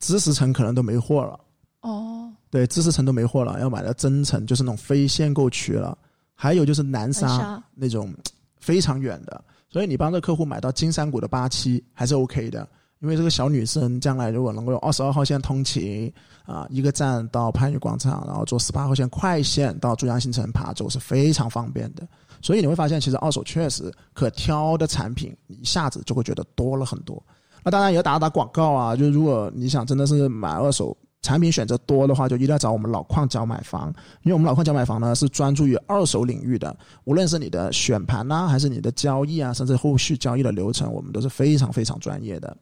[0.00, 1.38] 知识城可能都没货了。
[1.82, 2.21] 哦，
[2.52, 5.96] 对，知识城都没货了，要买到增城就是那种非限购区了。
[6.34, 8.12] 还有就是南沙那种
[8.58, 12.68] 非常远的，所以你帮这客户买到金山谷的八期还是 OK 的。
[13.00, 16.12] 因为这个小女生将来如果能够用二十二号线通勤
[16.44, 22.06] 啊，一个站到番禺广场，然后坐十八号线快线到珠江新城琶洲是非常方便的。
[22.42, 27.20] 所以你会发现，其实二手确实可挑的产品一下子就会觉得多了很多。
[27.64, 30.94] 那当然也要打打广告啊，就是如果你想真的是买二手。
[31.22, 42.56] 产品选择多的话，就一定要找我们老矿交买房，因为我们老矿交买房呢是专注于二手领域的，无论是你的选盘呐，还是你的交易啊，甚至后续交易的流程，我们都是非常非常专业的。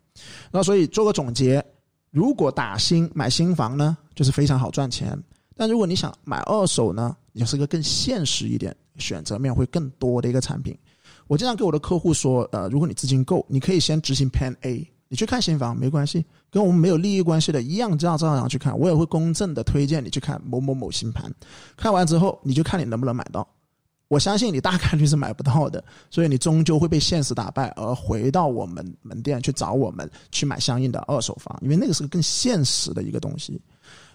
[0.53, 1.65] 那所以做个总结，
[2.11, 5.17] 如果打新买新房呢，就是非常好赚钱；
[5.57, 10.77] 但如果你想买二手呢，也是个更现实一点，选择面会更多的一个产品。
[11.27, 14.87] 我经常给我的客户说，呃，如果你资金够，你可以先执行 Plan A。
[15.11, 18.79] 你去看新房没关系，跟我们没有利益关系的一样，照照样去看。
[18.79, 21.29] 我也会公正的推荐你去看某某某新盘，
[21.77, 23.47] 看完之后你就看你能不能买到。
[24.07, 33.61] 我相信你大概率是买不到的，所以你终究会被现实打败，而回到我们门店去找我们去买相应的二手房，因为那个是个更现实的一个东西。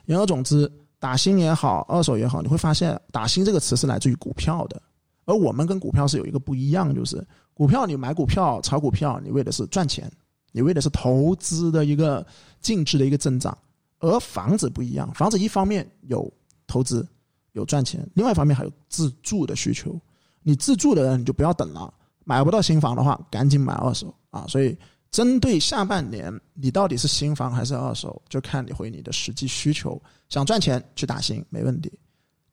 [0.05, 4.81] 言而总之，打新也好，二手也好，你会发现“打新”这个词是来自于股票的，
[5.25, 7.21] 而我们跟股票是有一个不一样，就是
[7.53, 10.09] 股票你买股票炒股票，你为的是赚钱。
[10.55, 12.25] 你为的是投资的一个
[12.61, 13.55] 净值的一个增长，
[13.99, 16.31] 而房子不一样，房子一方面有
[16.65, 17.05] 投资
[17.51, 19.99] 有赚钱，另外一方面还有自住的需求。
[20.43, 24.45] 你自住的人你就不要等了，买不到新房的话，赶紧买二手啊！
[24.47, 24.77] 所以
[25.11, 30.01] 针对下半年，你到底是新房还是二手，就看你回你的实际需求。
[30.29, 31.91] 想赚钱去打新没问题，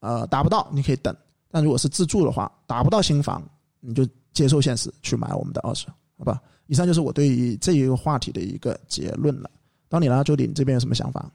[0.00, 1.16] 呃，达不到你可以等。
[1.52, 5.88] 但如果是自住的话，打不到新房，你就接受现实去买我们的二手，
[6.18, 6.42] 好吧？
[6.66, 9.50] 以上就是我对于这一个话题的一个结论了。
[9.88, 11.30] 到你了，周迪，你这边有什么想法？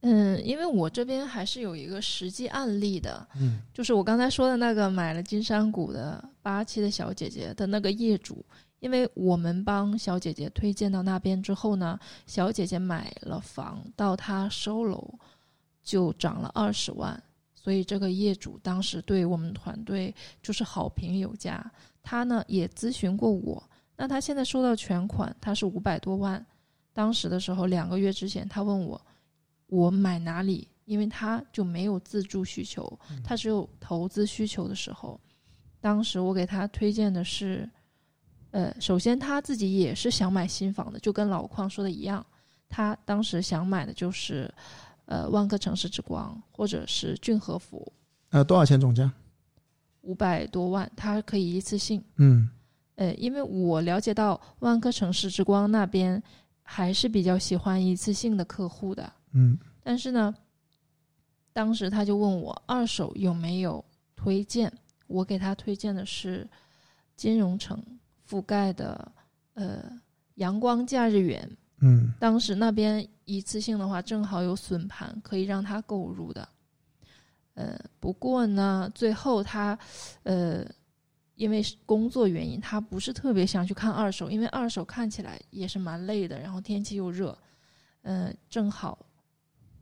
[0.00, 8.44] 嗯，因为我这边还是有一个实际案例的，嗯，就是我刚才说的那个买了金山谷的八期的小姐姐的那个业主，
[8.80, 15.14] 因为我们帮小姐姐推荐到那边之后呢，小姐姐买了房到她收楼
[15.82, 17.22] 就涨了二十万，
[17.54, 21.64] 所以这个业主当时对我们团队就是好评有加。
[22.02, 23.62] 他呢也咨询过我。
[23.96, 26.44] 那他现在收到全款，他是五百多万。
[26.92, 29.00] 当时的时候，两个月之前，他问我，
[29.66, 30.68] 我买哪里？
[30.84, 35.18] 因为他就没有自住需求，他只有投资需求的时候，
[35.80, 37.68] 当时我给他推荐的是，
[38.50, 42.24] 呃，首先他自己也是想买新房的，就跟老邝说的一样，
[42.68, 44.52] 他当时想买的就是，
[45.06, 47.90] 呃，万科城市之光或者是骏和府。
[48.28, 49.10] 呃，多少钱总价？
[50.02, 52.04] 五百多万，他可以一次性。
[52.16, 52.48] 嗯。
[52.96, 56.22] 呃，因为我了解到万科城市之光那边
[56.62, 60.32] 还是比较喜欢一次性的客户的，嗯，但是呢，
[61.52, 64.72] 当时他就问我二手有没有推荐，
[65.08, 66.48] 我给他推荐的是
[67.16, 67.82] 金融城
[68.28, 69.10] 覆盖的
[69.54, 69.82] 呃
[70.36, 71.50] 阳光假日园，
[71.80, 76.48] 嗯，当时那边一次性的话正好有笋盘可以让他购入的，
[77.54, 79.76] 呃，不过呢，最后他
[80.22, 80.64] 呃。
[81.36, 87.36] 因为是工作原因，他不是特别想去看二手，因为二手看起来也是蛮累的，然后天气又热，
[88.02, 88.98] 嗯、正好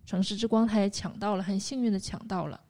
[0.06, 2.60] 城市之光他也抢到了，很幸运的抢到了，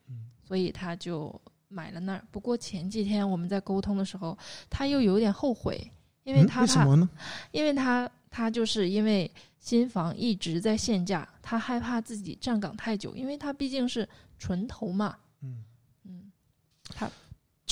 [0.45, 2.25] 所以他就买了那儿。
[2.31, 4.37] 不过前几天我们在沟通的时候，
[4.69, 5.91] 他又有点后悔，
[6.25, 7.09] 因为嗯他怕，为什么呢？
[7.53, 9.31] 因为他他就是因为
[9.61, 14.09] 新房一直在限价，他害怕自己站岗太久，因为他毕竟是
[14.39, 15.17] 纯投嘛。
[15.41, 15.65] 嗯
[16.05, 16.33] 嗯，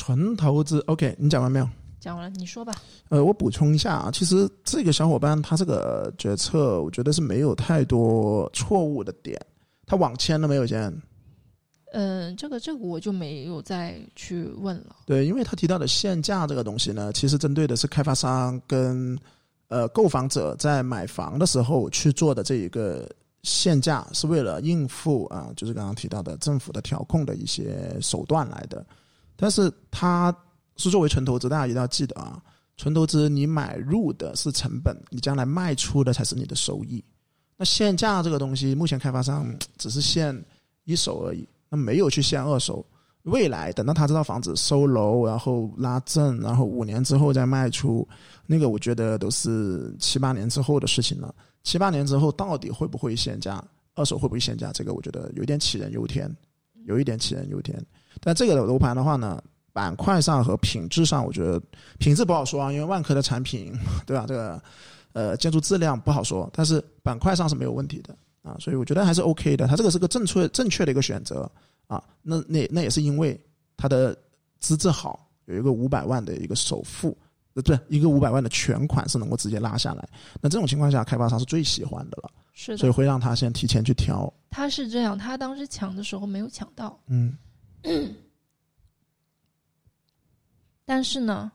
[0.00, 1.68] 纯投资，OK，你讲完没有？
[2.00, 2.72] 讲完了，你说吧。
[3.10, 9.38] 呃，我补充一下啊，其实这个小伙伴他这个决策，我觉得是没有太多错误的点。
[9.84, 10.90] 他网签了没有先？
[11.92, 14.96] 嗯，这个这个我就没有再去问了。
[15.04, 19.18] 对，因为他提到的限价这个东西呢，其实针对的是开发商跟
[19.68, 23.06] 呃购房者在买房的时候去做的这一个
[23.42, 28.82] 限价，是为了应付啊，就是刚刚提到的政府的调控的一些手段来的。
[29.40, 30.34] 但是它
[30.76, 32.40] 是作为纯投资，大家一定要记得啊，
[32.76, 37.02] 纯投资你买入的是成本，你将来卖出的才是你的收益。
[37.56, 39.46] 那限价这个东西，目前开发商
[39.78, 40.38] 只是限
[40.84, 42.84] 一手而已，那没有去限二手。
[43.24, 48.06] 未来等到他这套房子收楼，然后拉证，然后五年之后再卖出，
[48.46, 51.34] 那个我觉得都是七八年之后的事情了。
[51.62, 53.62] 七八年之后到底会不会限价，
[53.94, 56.34] 二手会不会限价，这个我觉得有点杞人忧天，
[56.86, 57.78] 有一点杞人忧天。
[58.20, 59.42] 但这个楼盘的话呢，
[59.72, 61.60] 板块上和品质上，我觉得
[61.98, 63.72] 品质不好说啊，因为万科的产品，
[64.06, 64.24] 对吧？
[64.26, 64.62] 这个
[65.12, 69.66] 呃建筑质量不好说，但是板块上是没有问题的啊，所以我觉得还是 OK 的。
[69.66, 71.50] 它这个是个正确正确的一个选择
[71.86, 72.02] 啊。
[72.22, 73.38] 那那那也是因为
[73.76, 74.16] 它的
[74.58, 77.16] 资质好，有一个五百万的一个首付，
[77.54, 80.08] 呃，不是一个五百万的全款是能够直接拉下来。
[80.40, 84.32] 那这种情况下，开发商是最喜欢的了，是的，所以会让他先提前去挑。
[84.50, 87.36] 他是这样，他当时抢的时候没有抢到，嗯
[90.84, 91.50] 但是呢，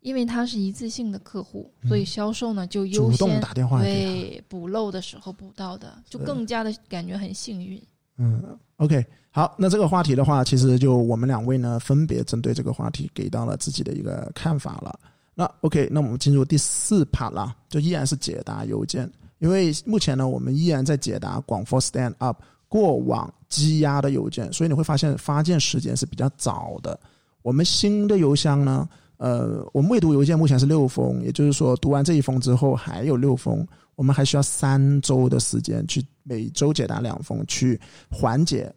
[0.00, 3.82] 因为他是一次性的客户，嗯所以销售呢就优主动先打电话。
[3.82, 7.82] 对补漏的时候补到的，就更加的感觉很幸运。
[8.16, 14.98] 嗯，OK，好，那这个话题的话，其实就我们两位呢，分别针对这个话题给到了自己的一个看法了。
[15.34, 19.08] 那 OK，那我们进入第四 part 了，就依然是解答邮件，
[19.38, 26.98] 因为目前呢，我们依然在解答广佛 Stand Up 过往积压的邮件，所以你会发现发件时间是比较早的。
[27.42, 38.70] 我们新的邮箱呢，呃，我们未读邮件目前是六封，也就是说，读完这一封之后还有六封，我们还需要三周的时间去每周解答两封，去缓解、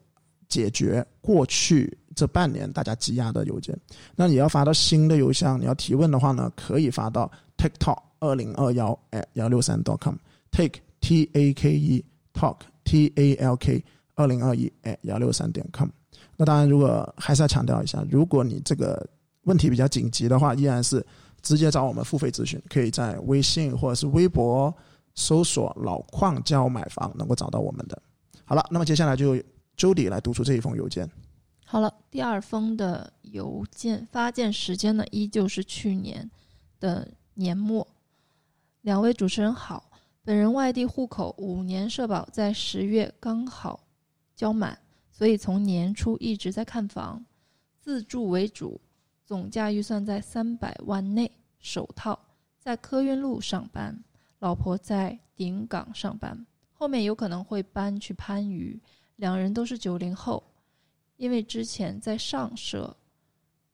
[0.47, 3.77] 解决过去这半年大家积压的邮件。
[4.15, 13.83] 那你要发到新的邮箱，你要提问的话呢，可以发到 TikTok 二零二幺 at 幺六三 dot com，Take T A K E Talk T A L K
[14.15, 15.89] 二零二一 at 幺六三点 com。
[16.37, 19.07] 那当然，如果还是要强调一下，如果你这个
[19.43, 21.05] 问题比较紧急的话，依然是
[21.41, 24.73] 直接找我们付费咨询，可以在微信或者是微博
[25.15, 28.01] 搜索“老邝教买房”，能够找到我们的。
[28.43, 29.35] 好了，那么接下来就
[29.77, 31.09] Jody 来读出这一封邮件。
[31.65, 36.29] 好了，第二封的邮件发件时间呢，依旧是去年
[36.79, 37.87] 的年末。
[38.81, 39.90] 两位主持人好，
[40.23, 43.87] 本人外地户口，五年社保在十月刚好
[44.35, 44.77] 交满，
[45.09, 47.25] 所以从年初一直在看房，
[47.79, 48.79] 自住为主，
[49.25, 51.31] 总价预算在三百万内。
[51.57, 52.19] 首套
[52.59, 53.99] 在科运路上班，
[54.37, 58.79] 老婆在顶岗上班，后面有可能会搬去番禺，
[59.15, 60.43] 两人都是九零后。
[61.17, 62.95] 因为之前在上社，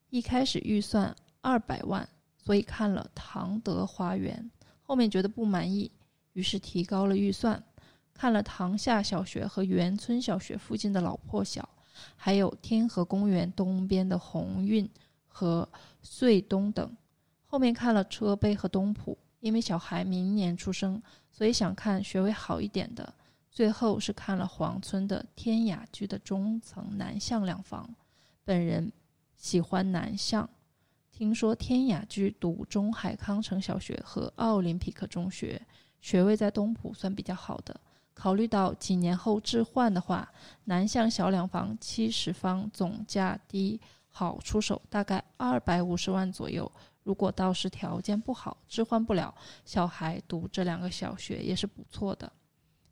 [0.10, 4.50] 一开始预算二百万，所以看了唐德花园，
[4.82, 5.90] 后面觉得不满意，
[6.38, 7.62] 于是提高了预算，
[8.14, 11.68] 看了唐夏小学和园村小学附近的老破小，
[12.16, 14.88] 还有天河公园东边的鸿运
[15.26, 15.68] 和
[16.04, 16.96] 穗东等。
[17.48, 23.12] 后面看了车陂和东圃，因为小孩明年出生，所以想看学位好一点的。
[23.50, 27.90] 最后是看了黄村的天雅居的中层南向两房，
[28.44, 28.92] 本人
[29.38, 30.48] 喜欢南向，
[31.12, 35.60] 听说天雅居读中海康城小学和奥林匹克中学，
[36.08, 37.78] 学位在东浦算比较好的。
[38.14, 40.32] 考虑到几年后置换的话，
[40.64, 43.78] 南向小两房七十方总价低，
[44.08, 46.72] 好出手，大概二百五十万左右。
[47.04, 49.36] 如果到时条件不好，置换不了，
[49.66, 52.32] 小孩读这两个小学也是不错的。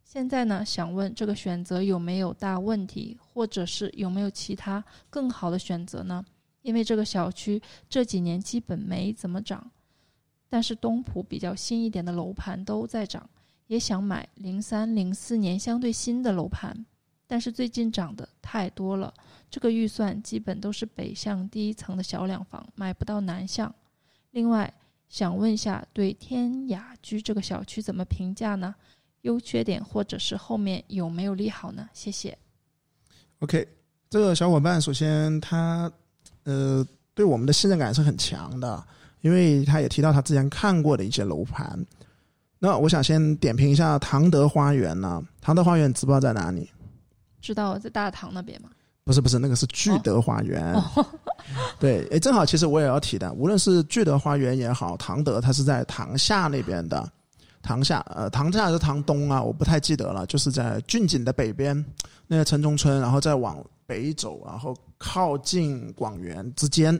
[0.04, 6.22] 现在呢，想问这个选择有没有大问题，或者是有没有其他更好的选择呢？
[6.64, 9.72] 因为这个小区这几年基本没怎么涨，
[10.50, 13.30] 但是东浦比较新一点的楼盘都在涨，
[13.68, 16.86] 也想买零三零四年相对新的楼盘，
[17.28, 19.14] 但是最近涨得太多了，
[19.50, 23.74] 这个预算基本都是北向第一层的小两房，买不到南向。
[24.32, 24.74] 另外，
[25.10, 28.76] 想问一下，对天雅居这个小区怎么评价呢？
[29.22, 31.90] 优缺点或者是后面有没有利好呢？
[31.94, 32.38] 谢谢。
[33.40, 33.68] OK，
[34.10, 35.92] 这个小伙伴首先他
[36.44, 38.88] 呃对我们的信任感是很强的，
[39.26, 41.84] 因为他也提到他之前看过的一些楼盘。
[42.60, 46.70] 那我想先点评一下唐德花园呢、唐德花园知不知道在哪里？
[47.42, 48.70] 知道在大堂那边吗？
[49.04, 50.74] 不是不是，那个是聚德花园。
[50.74, 51.04] 哦，
[51.80, 57.12] 对，哎，正好其实我也要提的，无论是聚德花园也好，唐德它是在塘下那边的，
[57.64, 61.84] 塘下呃塘下还是塘东啊，我不太记得了，就是在郡景的北边
[62.28, 63.58] 那个城中村，然后再往
[63.88, 67.00] 北走，然后靠近广元之间。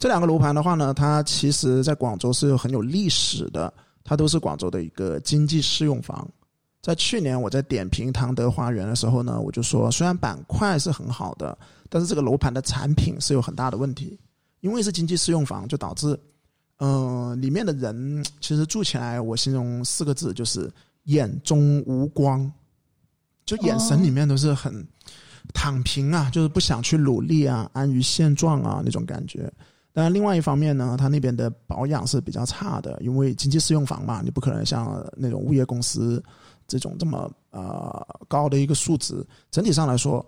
[0.00, 3.72] 这两个楼盘的话呢，它其实在广州是有很有历史的，
[4.02, 6.26] 它都是广州的一个经济适用房。
[6.80, 11.56] 在去年我在点评唐德花园的时候呢，我就说，虽然板块是很好的，
[11.90, 14.18] 但是这个楼盘的产品是有很大的问题，
[14.60, 16.18] 因为是经济适用房，就导致，
[16.78, 20.72] 呃，里面的人其实住起来，我形容四个字就是
[21.04, 22.50] 眼中无光，
[23.44, 24.82] 就眼神里面都是很
[25.52, 29.52] 躺平啊，就是不想去努力啊，安于现状啊那种感觉。
[29.92, 36.22] 当然，另外一方面呢，它那边的保养是比较差的，因为经济适用房嘛，你不可能像那种物业公司
[36.68, 39.26] 这种这么呃高的一个数值。
[39.50, 40.24] 整体上来说，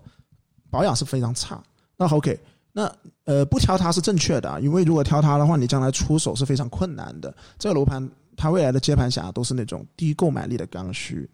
[0.69, 1.63] 保养是非常差。
[1.95, 2.37] 那 OK，
[2.73, 2.93] 那
[3.23, 7.33] 呃不挑它是正确的，因为如果挑它的话，你将来出手是非常困难的。
[7.57, 8.05] 这个楼盘
[8.35, 11.29] 它未来的接盘侠都是那种低购买力的刚需，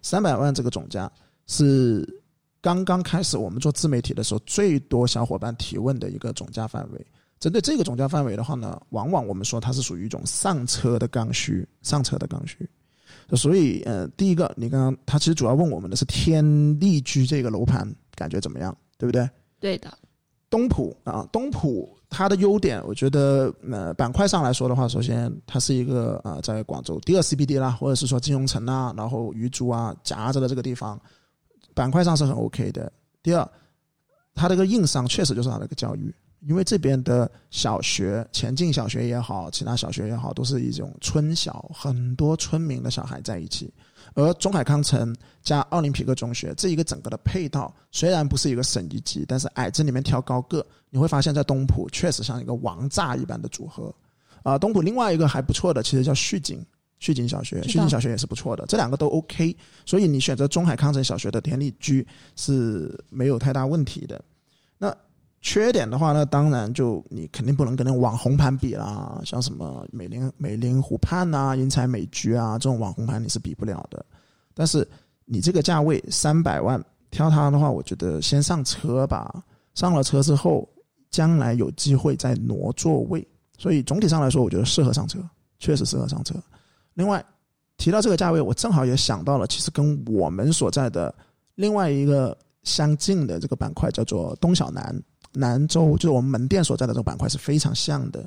[0.00, 1.12] 三百万这个总价
[1.46, 2.08] 是
[2.62, 7.06] 刚刚开始我们做自媒体的时候最多小伙伴提问的一个总价范围。
[7.38, 12.68] 针对这个总价范围的话呢，往往我们说它是属于一种上车的刚需，上车的刚需。
[13.34, 16.44] 所以呃，第一个你刚刚他其实主要问我们的是天
[16.78, 19.28] 丽居这个楼盘感觉怎么样，对不对？
[19.58, 19.92] 对的，
[20.48, 31.00] 东浦啊，东浦它的优点，我觉得呃板块上来说的话，首先它是一个呃在广州第二 CBD 啦，或者是说金融城啊，然后鱼珠啊夹着的这个地方，
[31.74, 32.92] 板块上是很 OK 的。
[33.22, 33.48] 第二，
[34.34, 43.72] 它这个硬伤确实就是它的一个教育，因为这边的小学，前进小学也好，其他小学也好，都是一种村小，很多村民的小孩在一起。
[44.14, 53.92] 而中海康城加奥林匹克中学这一个整个的配套，虽然不是一个省一级，但是矮子里面挑高个，你会发现在东浦确实像一个王炸一般的组合。
[54.42, 56.64] 啊、东浦另外一个还不错的，其实叫旭景，
[57.00, 59.54] 旭景小学，旭景小学也是不错的，这两个都 OK。
[59.84, 62.06] 所以你选择中海康城小学的田里居
[62.36, 64.22] 是没有太大问题的。
[64.78, 64.96] 那
[65.46, 74.04] 缺点的话呢，当然就你肯定不能跟那网红盘比啦，像什么美林美林湖畔啊、英才美居啊这种网红盘你是比不了的。
[74.54, 74.86] 但是
[75.24, 79.40] 你这个价位三百万挑它的话，我觉得先上车吧。
[79.76, 80.68] 上了车之后，
[81.12, 83.24] 将来有机会再挪座位。
[83.56, 85.20] 所以总体上来说，我觉得适合上车，
[85.60, 86.34] 确实适合上车。
[86.94, 87.24] 另外
[87.76, 91.14] 提到这个价位，我正好也想到了，其实跟我们所在的
[91.54, 94.92] 另外一个相近的这个板块叫做东小南
[95.38, 98.26] 南州，就是我们门店所在的这个板块是非常像的，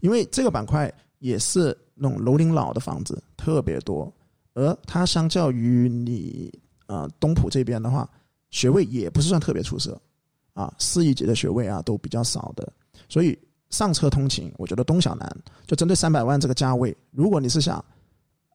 [0.00, 4.12] 因为这个板块也是那种楼龄老的房子特别多，
[4.54, 6.52] 而它相较于你
[6.86, 8.10] 呃东浦这边的话，
[8.50, 10.00] 学位也不是算特别出色
[10.52, 12.72] 啊，四一级的学位啊都比较少的，
[13.08, 13.38] 所以
[13.70, 15.36] 上车通勤，我觉得东小南
[15.66, 17.84] 就针对三百万这个价位，如果你是想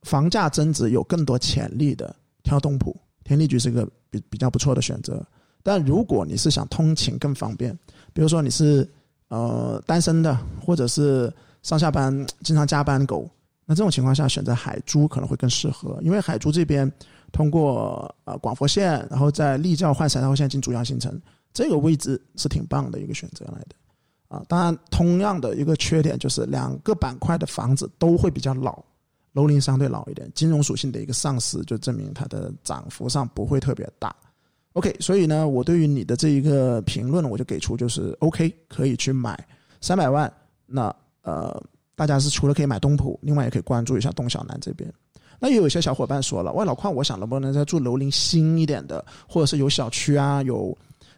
[0.01, 5.25] 房价增值有更多潜力的，挑东浦天丽居是个比比较不错的选择。
[5.63, 7.73] 但如果你是想通勤更方便，
[8.11, 8.87] 比如说你是
[9.29, 13.27] 呃单身的，或者是上下班经常加班狗，
[13.65, 16.91] 那这种情况下选择海珠可能会更适合，因为海珠这边
[17.31, 21.17] 通过呃广佛线，然后在立教换三号线进珠江新城，
[21.53, 23.75] 这个位置是挺棒的一个选择来的。
[24.27, 28.83] 啊，当然，同样的一个缺点就是两个板块的房子都会比较老，
[29.31, 34.13] 楼龄相对老一点，金融属性的一个丧失，就证明它的涨幅上不会特别大。
[34.73, 39.37] OK，所以呢，我对于你的这一个评论，我就给出就是 OK，可以去买
[39.81, 40.31] 三百万。
[40.65, 41.61] 那呃，
[41.95, 44.91] 大家是除了可以买东浦，另外也可以关注一下东小南这边。
[45.39, 50.75] 那也有一些小伙伴说了，喂，老邝，我想能不能再住楼龄新一点的，或者是有小区啊，有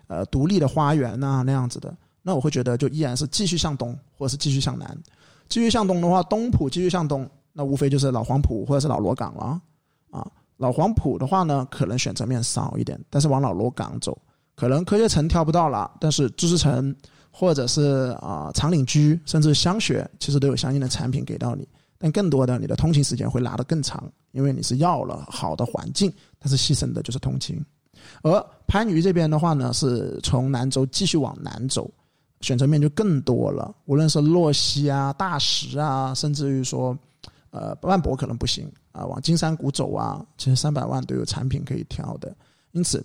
[0.08, 1.96] 呃独立的花园啊那样子的。
[2.22, 4.98] 那我会觉得就依然是继续向东，或者是继续向南。
[5.48, 9.62] 继续向东的话，东浦继续向东，那无非就是老黄埔或者是老罗岗了。
[10.58, 14.18] 老黄埔的话呢，可能选择面少一点，但是往老罗岗走，
[14.56, 16.96] 可能科学城挑不到了，但是知识城
[17.30, 21.68] 或者是啊、长岭居，甚至香雪，其实都有相应的产品给到你。
[21.98, 27.62] 但更多的，你的通勤时间会拉得更长，因为你是要了好的环境，但是牺牲的就是通勤。
[28.22, 31.90] 而番禺这边的话呢，是从兰州继续往南走，
[32.42, 33.74] 选择面 就更多了。
[33.86, 36.96] 无论是洛溪啊、大石啊，甚至于说，
[37.56, 42.36] 呃，万博可能不行啊，往金山谷走啊，其实三百万都有产品可以挑的。
[42.74, 43.02] 因此，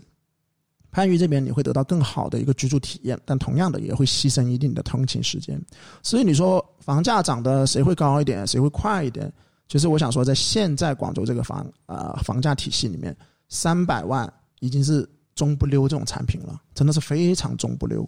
[0.90, 5.61] 番禺这边你会得到更好的一个居住体验，但同样的也会牺牲一定的通勤时间。
[6.03, 9.32] 所以你说房价涨的谁会高一点，谁会快一点？
[9.68, 13.16] 其实我想说，在现在广州这个房呃房价体系里面，
[13.48, 14.28] 三百万
[14.59, 18.05] 已经是中不溜这种产品了，真的是非常中不溜。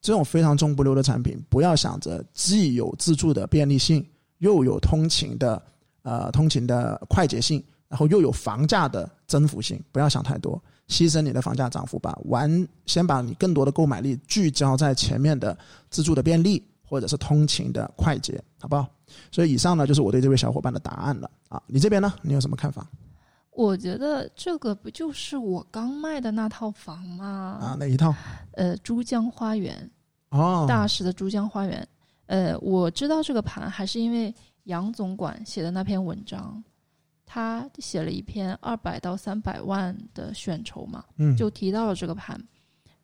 [0.00, 4.02] 这种非常中不溜的产品，不要想着既有自住的便利性，
[4.38, 5.62] 又有通勤的
[6.02, 10.62] 呃通勤的快捷性，然后又有房价的增幅性，不要想太多。
[10.88, 15.56] 牺牲你的房价涨幅吧，完先把你更多的购买力聚焦在前面的
[15.88, 18.86] 自助的便利或者是通勤的快捷，好不好？
[19.30, 22.12] 所以以上呢就是我对这位小伙伴的答案了啊，你这边呢？
[22.20, 22.86] 你有什么看法？
[23.52, 27.58] 我觉得这个不就是我刚卖的那套房吗？
[27.60, 28.14] 啊，哪一套？
[28.52, 29.90] 呃，珠江花园
[30.30, 31.86] 哦，大石的珠江花园。
[32.26, 34.34] 呃，我知道这个盘还是因为
[34.64, 36.62] 杨总管写的那篇文章。
[37.24, 42.38] 他写了一篇二百到三百万的选筹嘛，嗯，就提到了这个盘，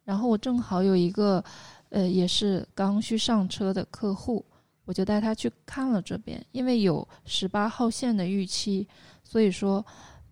[0.05, 1.43] 然后我正好有一个，
[1.89, 4.45] 呃，也是刚需上车的客户，
[4.85, 8.87] 我就带他去看了这边，因为有十八号线的预期，
[9.25, 9.83] 所以说，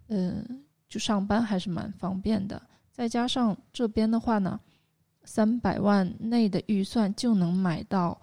[0.09, 2.61] 嗯，就上班还是蛮方便的，
[2.93, 4.61] 再加上这边的话呢，
[5.25, 8.21] 三百万内的预算就能买到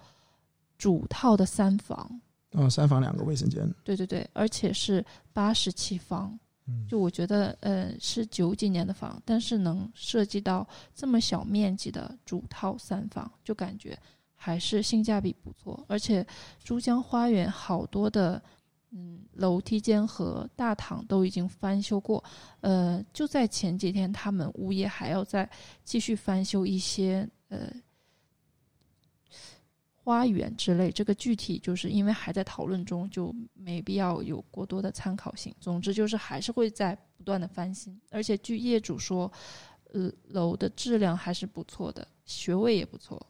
[0.77, 2.21] 主套的三房。
[2.53, 3.67] 嗯，三房两个卫生间。
[3.83, 6.37] 对对对，而且是八十七方，
[6.67, 13.97] 嗯，就我觉得，呃，是九几年的房，但是能涉及到这么小面积的主套三房，就感觉
[14.35, 15.83] 还是性价比不错。
[15.87, 16.25] 而且
[16.63, 18.41] 珠江花园好多的，
[18.91, 22.23] 嗯，楼梯间和大堂都已经翻修过，
[22.61, 25.49] 呃，就在前几天，他们物业还要再
[25.83, 27.69] 继续翻修一些，呃。
[30.03, 35.55] 花园之类，这个具体就是因为还在讨论中，就没必要有过多的参考性。
[35.61, 39.31] 总之就是还是会在不断的翻新，而且据业主说，
[39.93, 43.25] 呃，楼的质量还是不错的，学位也不错。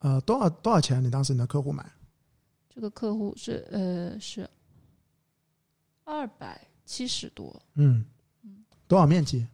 [0.00, 1.02] 呃，多少多少钱？
[1.02, 1.84] 你当时你的客户买？
[2.68, 4.48] 这个客户是呃是
[6.04, 7.58] 二百七十多。
[7.74, 8.04] 嗯
[8.42, 9.46] 嗯，多少面积？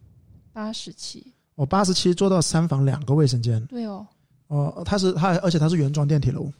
[0.51, 1.33] 八十七。
[1.55, 3.65] 我八十七做到三房两个卫生间。
[3.67, 4.05] 对哦。
[4.47, 6.51] 哦，它是它，而且它是原装电梯楼。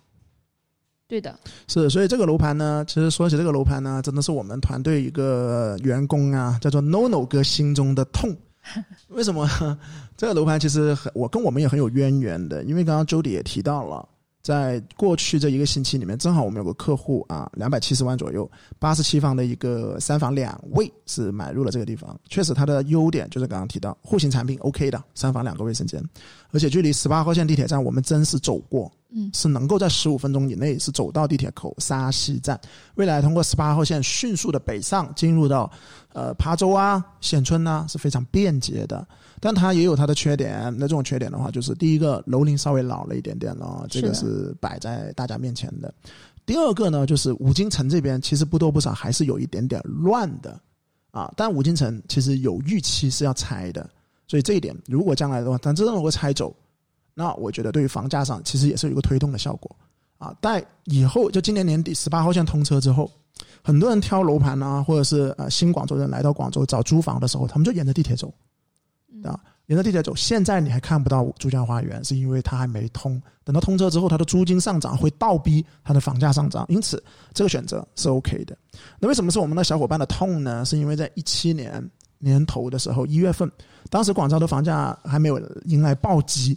[1.08, 1.38] 对的，
[1.68, 8.36] 是，所以这个楼盘呢，其实说起这个楼盘呢，真的是我们团队一个员工啊，叫做 NONO 哥心中的痛。
[9.10, 9.48] 为什么？
[10.18, 14.08] 这个楼盘其实很，我跟我们也很有渊源的，因为刚刚周迪也提到了。
[14.42, 18.48] 在过去这一个星期里面，正好我们有个客户啊，两百七十万左右，
[18.78, 22.16] 八十七方的一个三房两卫是买入了这个地方。
[22.30, 26.00] 确实，它的优点就是刚刚提到户型产品 OK 的，三房两个卫生间，
[26.52, 32.60] 而且距离十八号线地铁站我们真是走过，嗯，是能够在十五分钟以内是走到地铁口沙溪站。
[32.96, 35.72] 未来通过十八号线迅速的北上进入到
[36.14, 39.08] 呃琶洲啊、冼村啊是非常便捷的。
[39.40, 45.94] 但它也有它的缺点，那这种缺点的话，就是第一个楼龄稍微老了一点点了，这个是摆在大家面前的。
[46.46, 50.60] 第二个呢，就是五金城这边其实不多不少还是有一点点乱的
[51.12, 51.32] 啊。
[51.36, 53.88] 但五金城其实有预期是要拆的，
[54.28, 56.56] 所以这一点如果将来的话，它真的能够拆走，
[57.16, 59.76] 那我觉得对于房价上其实也是有一个推动的效果
[60.20, 60.36] 啊。
[60.40, 63.10] 但以后就今年年底十八号线通车之后，
[63.64, 68.32] 很多人挑楼盘啊，或者是呃新广州人来到广州找租房的时候，他们就沿着地铁走。
[69.24, 73.20] 啊，沿着地铁走，现在你还看不到珠江花园，是因为它还没通。
[73.44, 77.04] 等到通车之后，它的租金上涨会倒逼它的房价上涨，因此
[77.34, 78.56] 这个选择是 OK 的。
[79.00, 80.64] 那为什么是我们的小伙伴的痛呢？
[80.64, 81.84] 是因为在一七年
[82.20, 83.52] 年头的时候，一月份，
[83.90, 86.56] 当时广州的房价还没有迎来暴击，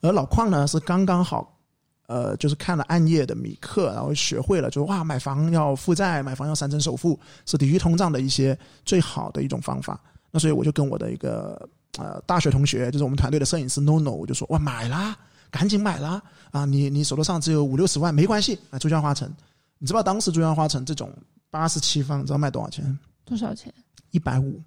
[0.00, 1.58] 而老邝呢是刚刚好，
[2.06, 10.00] 呃，就是看了暗夜的米克，然后学会了，就哇，买房要负债，买房要三成首付，是抵御通胀的一些最好的一种方法。
[10.30, 11.68] 那所以我就跟我的一个。
[11.98, 15.14] 呃，大学同学就是我们团队的摄影师 NoNo，我就说哇，买啦，
[15.50, 16.22] 赶紧买啦！
[16.52, 19.28] 啊，你你手头上只有五六十万没关系，啊，珠江花城，
[19.76, 21.12] 你知道当时珠江花城这种
[21.50, 22.96] 八十七方，你知道卖多少钱？
[23.24, 23.74] 多少钱？
[24.12, 24.62] 一百五，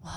[0.00, 0.12] 哇，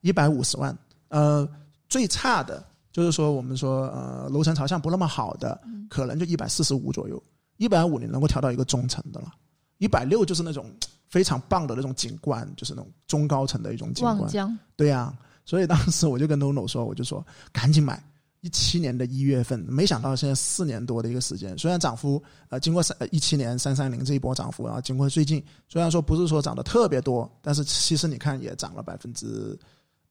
[0.00, 0.76] 一百五十万。
[1.08, 1.46] 呃，
[1.86, 7.20] 最差的就是说我们说呃楼层朝向不那么好的，可能就一百四十五左右，
[7.56, 9.32] 一百五你能够调到一个中层的了，
[9.78, 10.70] 一百六就是那种
[11.08, 14.30] 非常棒的那种景观，就是那种中高层的一种景观。
[14.76, 15.12] 对呀。
[15.44, 18.00] 所以当时我就跟 NONO 说，我就说赶紧买，
[18.42, 29.58] 一七年的一月份，没想到现在四年多的一个时间，虽然涨幅呃经过三一七年三三零这一波涨幅，然后经过最近虽然说不是说涨得特别多，但是其实你看也涨了百分之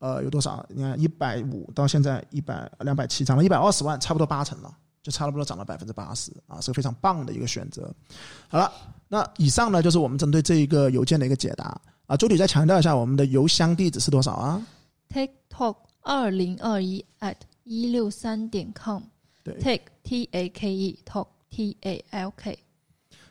[0.01, 0.65] 呃，有多少？
[0.67, 7.87] 你看一百五到现在一百两百七，涨了一百二十万，差不多八成了，就差不多涨了百分之八十啊，是个非常棒的一个选择。
[8.47, 8.73] 好了，
[9.07, 12.17] 那以上呢就是我们针对这一个邮件的一个解答啊。
[12.17, 14.65] 周底再强调一下，我们的邮箱地址是多少啊
[15.07, 19.03] ？Take Talk 二零二一 at 一六三点 com。
[19.43, 22.57] 对，Take T A K E Talk T A L K。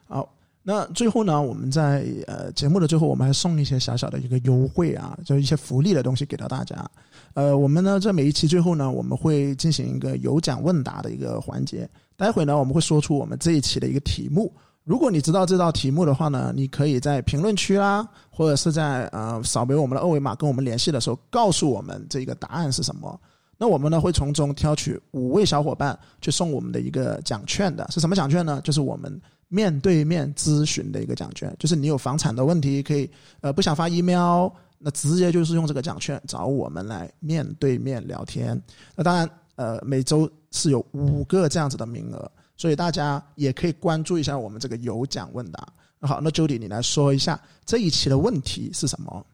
[0.07, 0.33] 好。
[0.73, 6.89] 那最后呢，我们在呃节目的最后，我们还送一些小小的一个优惠啊，就一些福利的东西给到大家。
[7.35, 11.91] 呃，我们呢在每一期最后呢，我们会进行一个有奖问答的一个环节。
[12.17, 14.55] 待会呢，我们会说出我们这一期的一个题目。
[14.85, 23.21] 如果你知道这道题目的话呢，你可以在评论区啦，或者是在呃扫描我们的二维码跟我们联系的时候，告诉我们这个答案是什么。
[23.59, 28.61] 那我们呢会从中挑取五位小伙伴去送我们的一个奖券的，是什么奖券呢？
[28.63, 29.21] 就是我们。
[29.51, 34.49] 面对面咨询的一个奖券，就是你有房产的问题，可以呃不想发 email，
[34.79, 38.59] 那直接就是用这个奖券找我们来面对面聊天。
[38.95, 45.67] 那当然呃每周是有五个这样子的名额，所以大家也可以关注一下我们这个有奖问答。
[45.99, 49.27] 那好，那 Judy 你来说一下这一期的问题是什么？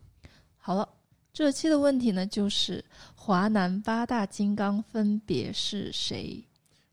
[0.57, 0.89] 好了，
[1.31, 2.83] 这期的问题呢就是
[3.15, 6.43] 华南八大金刚分别是谁？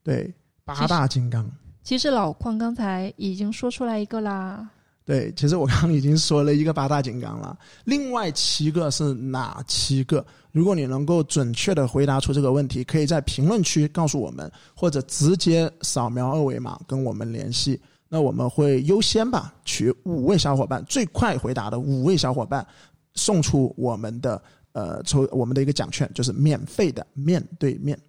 [0.04, 0.32] 对，
[0.66, 1.50] 八大金刚。
[1.84, 4.68] 其实老邝刚才已经说出来一个啦。
[5.06, 7.58] 对，其实我刚刚已经说了一个八大金刚了。
[7.84, 10.26] 另外七个是哪七个？
[10.54, 17.78] 如果你能够准确的回答出这个问题，可以在评论区告诉我们，或者直接扫描二维码跟我们联系。
[18.08, 22.66] 那我们会优先吧，取五位小伙伴最快回答的五位小伙伴，
[23.16, 28.00] 送出我们的呃抽我们的一个奖券，就是免费的面对面。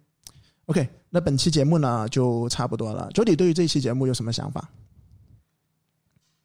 [0.65, 3.09] OK，那本期节目呢就差不多了。
[3.13, 4.67] 周底对于这期节目有什么想法？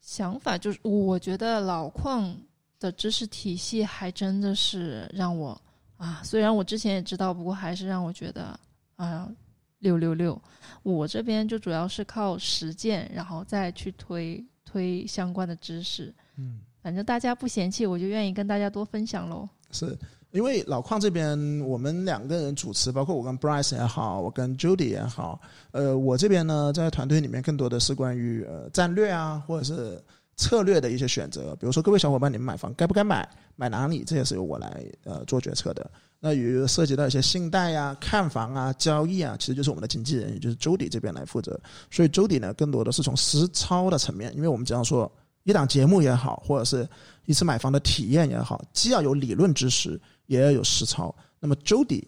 [0.00, 2.36] 想法就是，我觉得老矿
[2.78, 5.58] 的知识体系还真的是让我
[5.96, 8.58] 啊，虽然我之前也知道，不过还是让我觉得
[8.96, 9.30] 啊，
[9.78, 10.40] 六六六。
[10.82, 16.14] 我这边就主要是靠实践，然后再去推推相关的知识。
[16.36, 19.48] 嗯，反正大家不嫌弃，我就愿意跟大家多分享喽。
[19.70, 19.96] 是。
[20.32, 25.40] 因为老邝这边，我们两个人主持，包括我跟 Bryce 也好，我跟 Judy 也好，
[25.72, 30.00] 呃，我这边呢，在团队里面更多的是关于呃战略啊，或者是
[30.36, 31.56] 策略的一些选择。
[31.56, 35.90] 比如说，各位小伙伴，你们买房该不该买，买哪里，这也是由我来呃做决策的。
[36.20, 41.58] 那与涉及到一些信贷呀、看房啊、交易啊，其实就是我们的经纪人，也就是 Judy 这边来负责。
[41.90, 45.10] 所以 Judy 呢，更多的是从实操的层面，因为我们经常说，
[45.42, 46.88] 一档节目也好，或者是
[47.24, 50.00] 一次买房的体验也好，既要有理论知识。
[50.30, 51.12] 也要有实操。
[51.40, 52.04] 那么，Jody、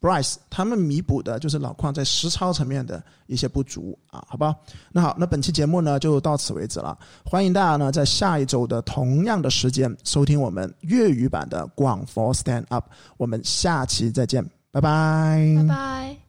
[0.00, 4.54] Bryce 他们弥补的就是老邝在实操层面的一些不足啊，好吧？
[4.92, 6.96] 那好，那本期节目呢就到此为止了。
[7.24, 12.86] 欢迎大家呢在下一周的同样的时间收听我们粤语版的广佛 Stand Up。
[13.16, 16.23] 我们下期再见，拜拜，拜拜。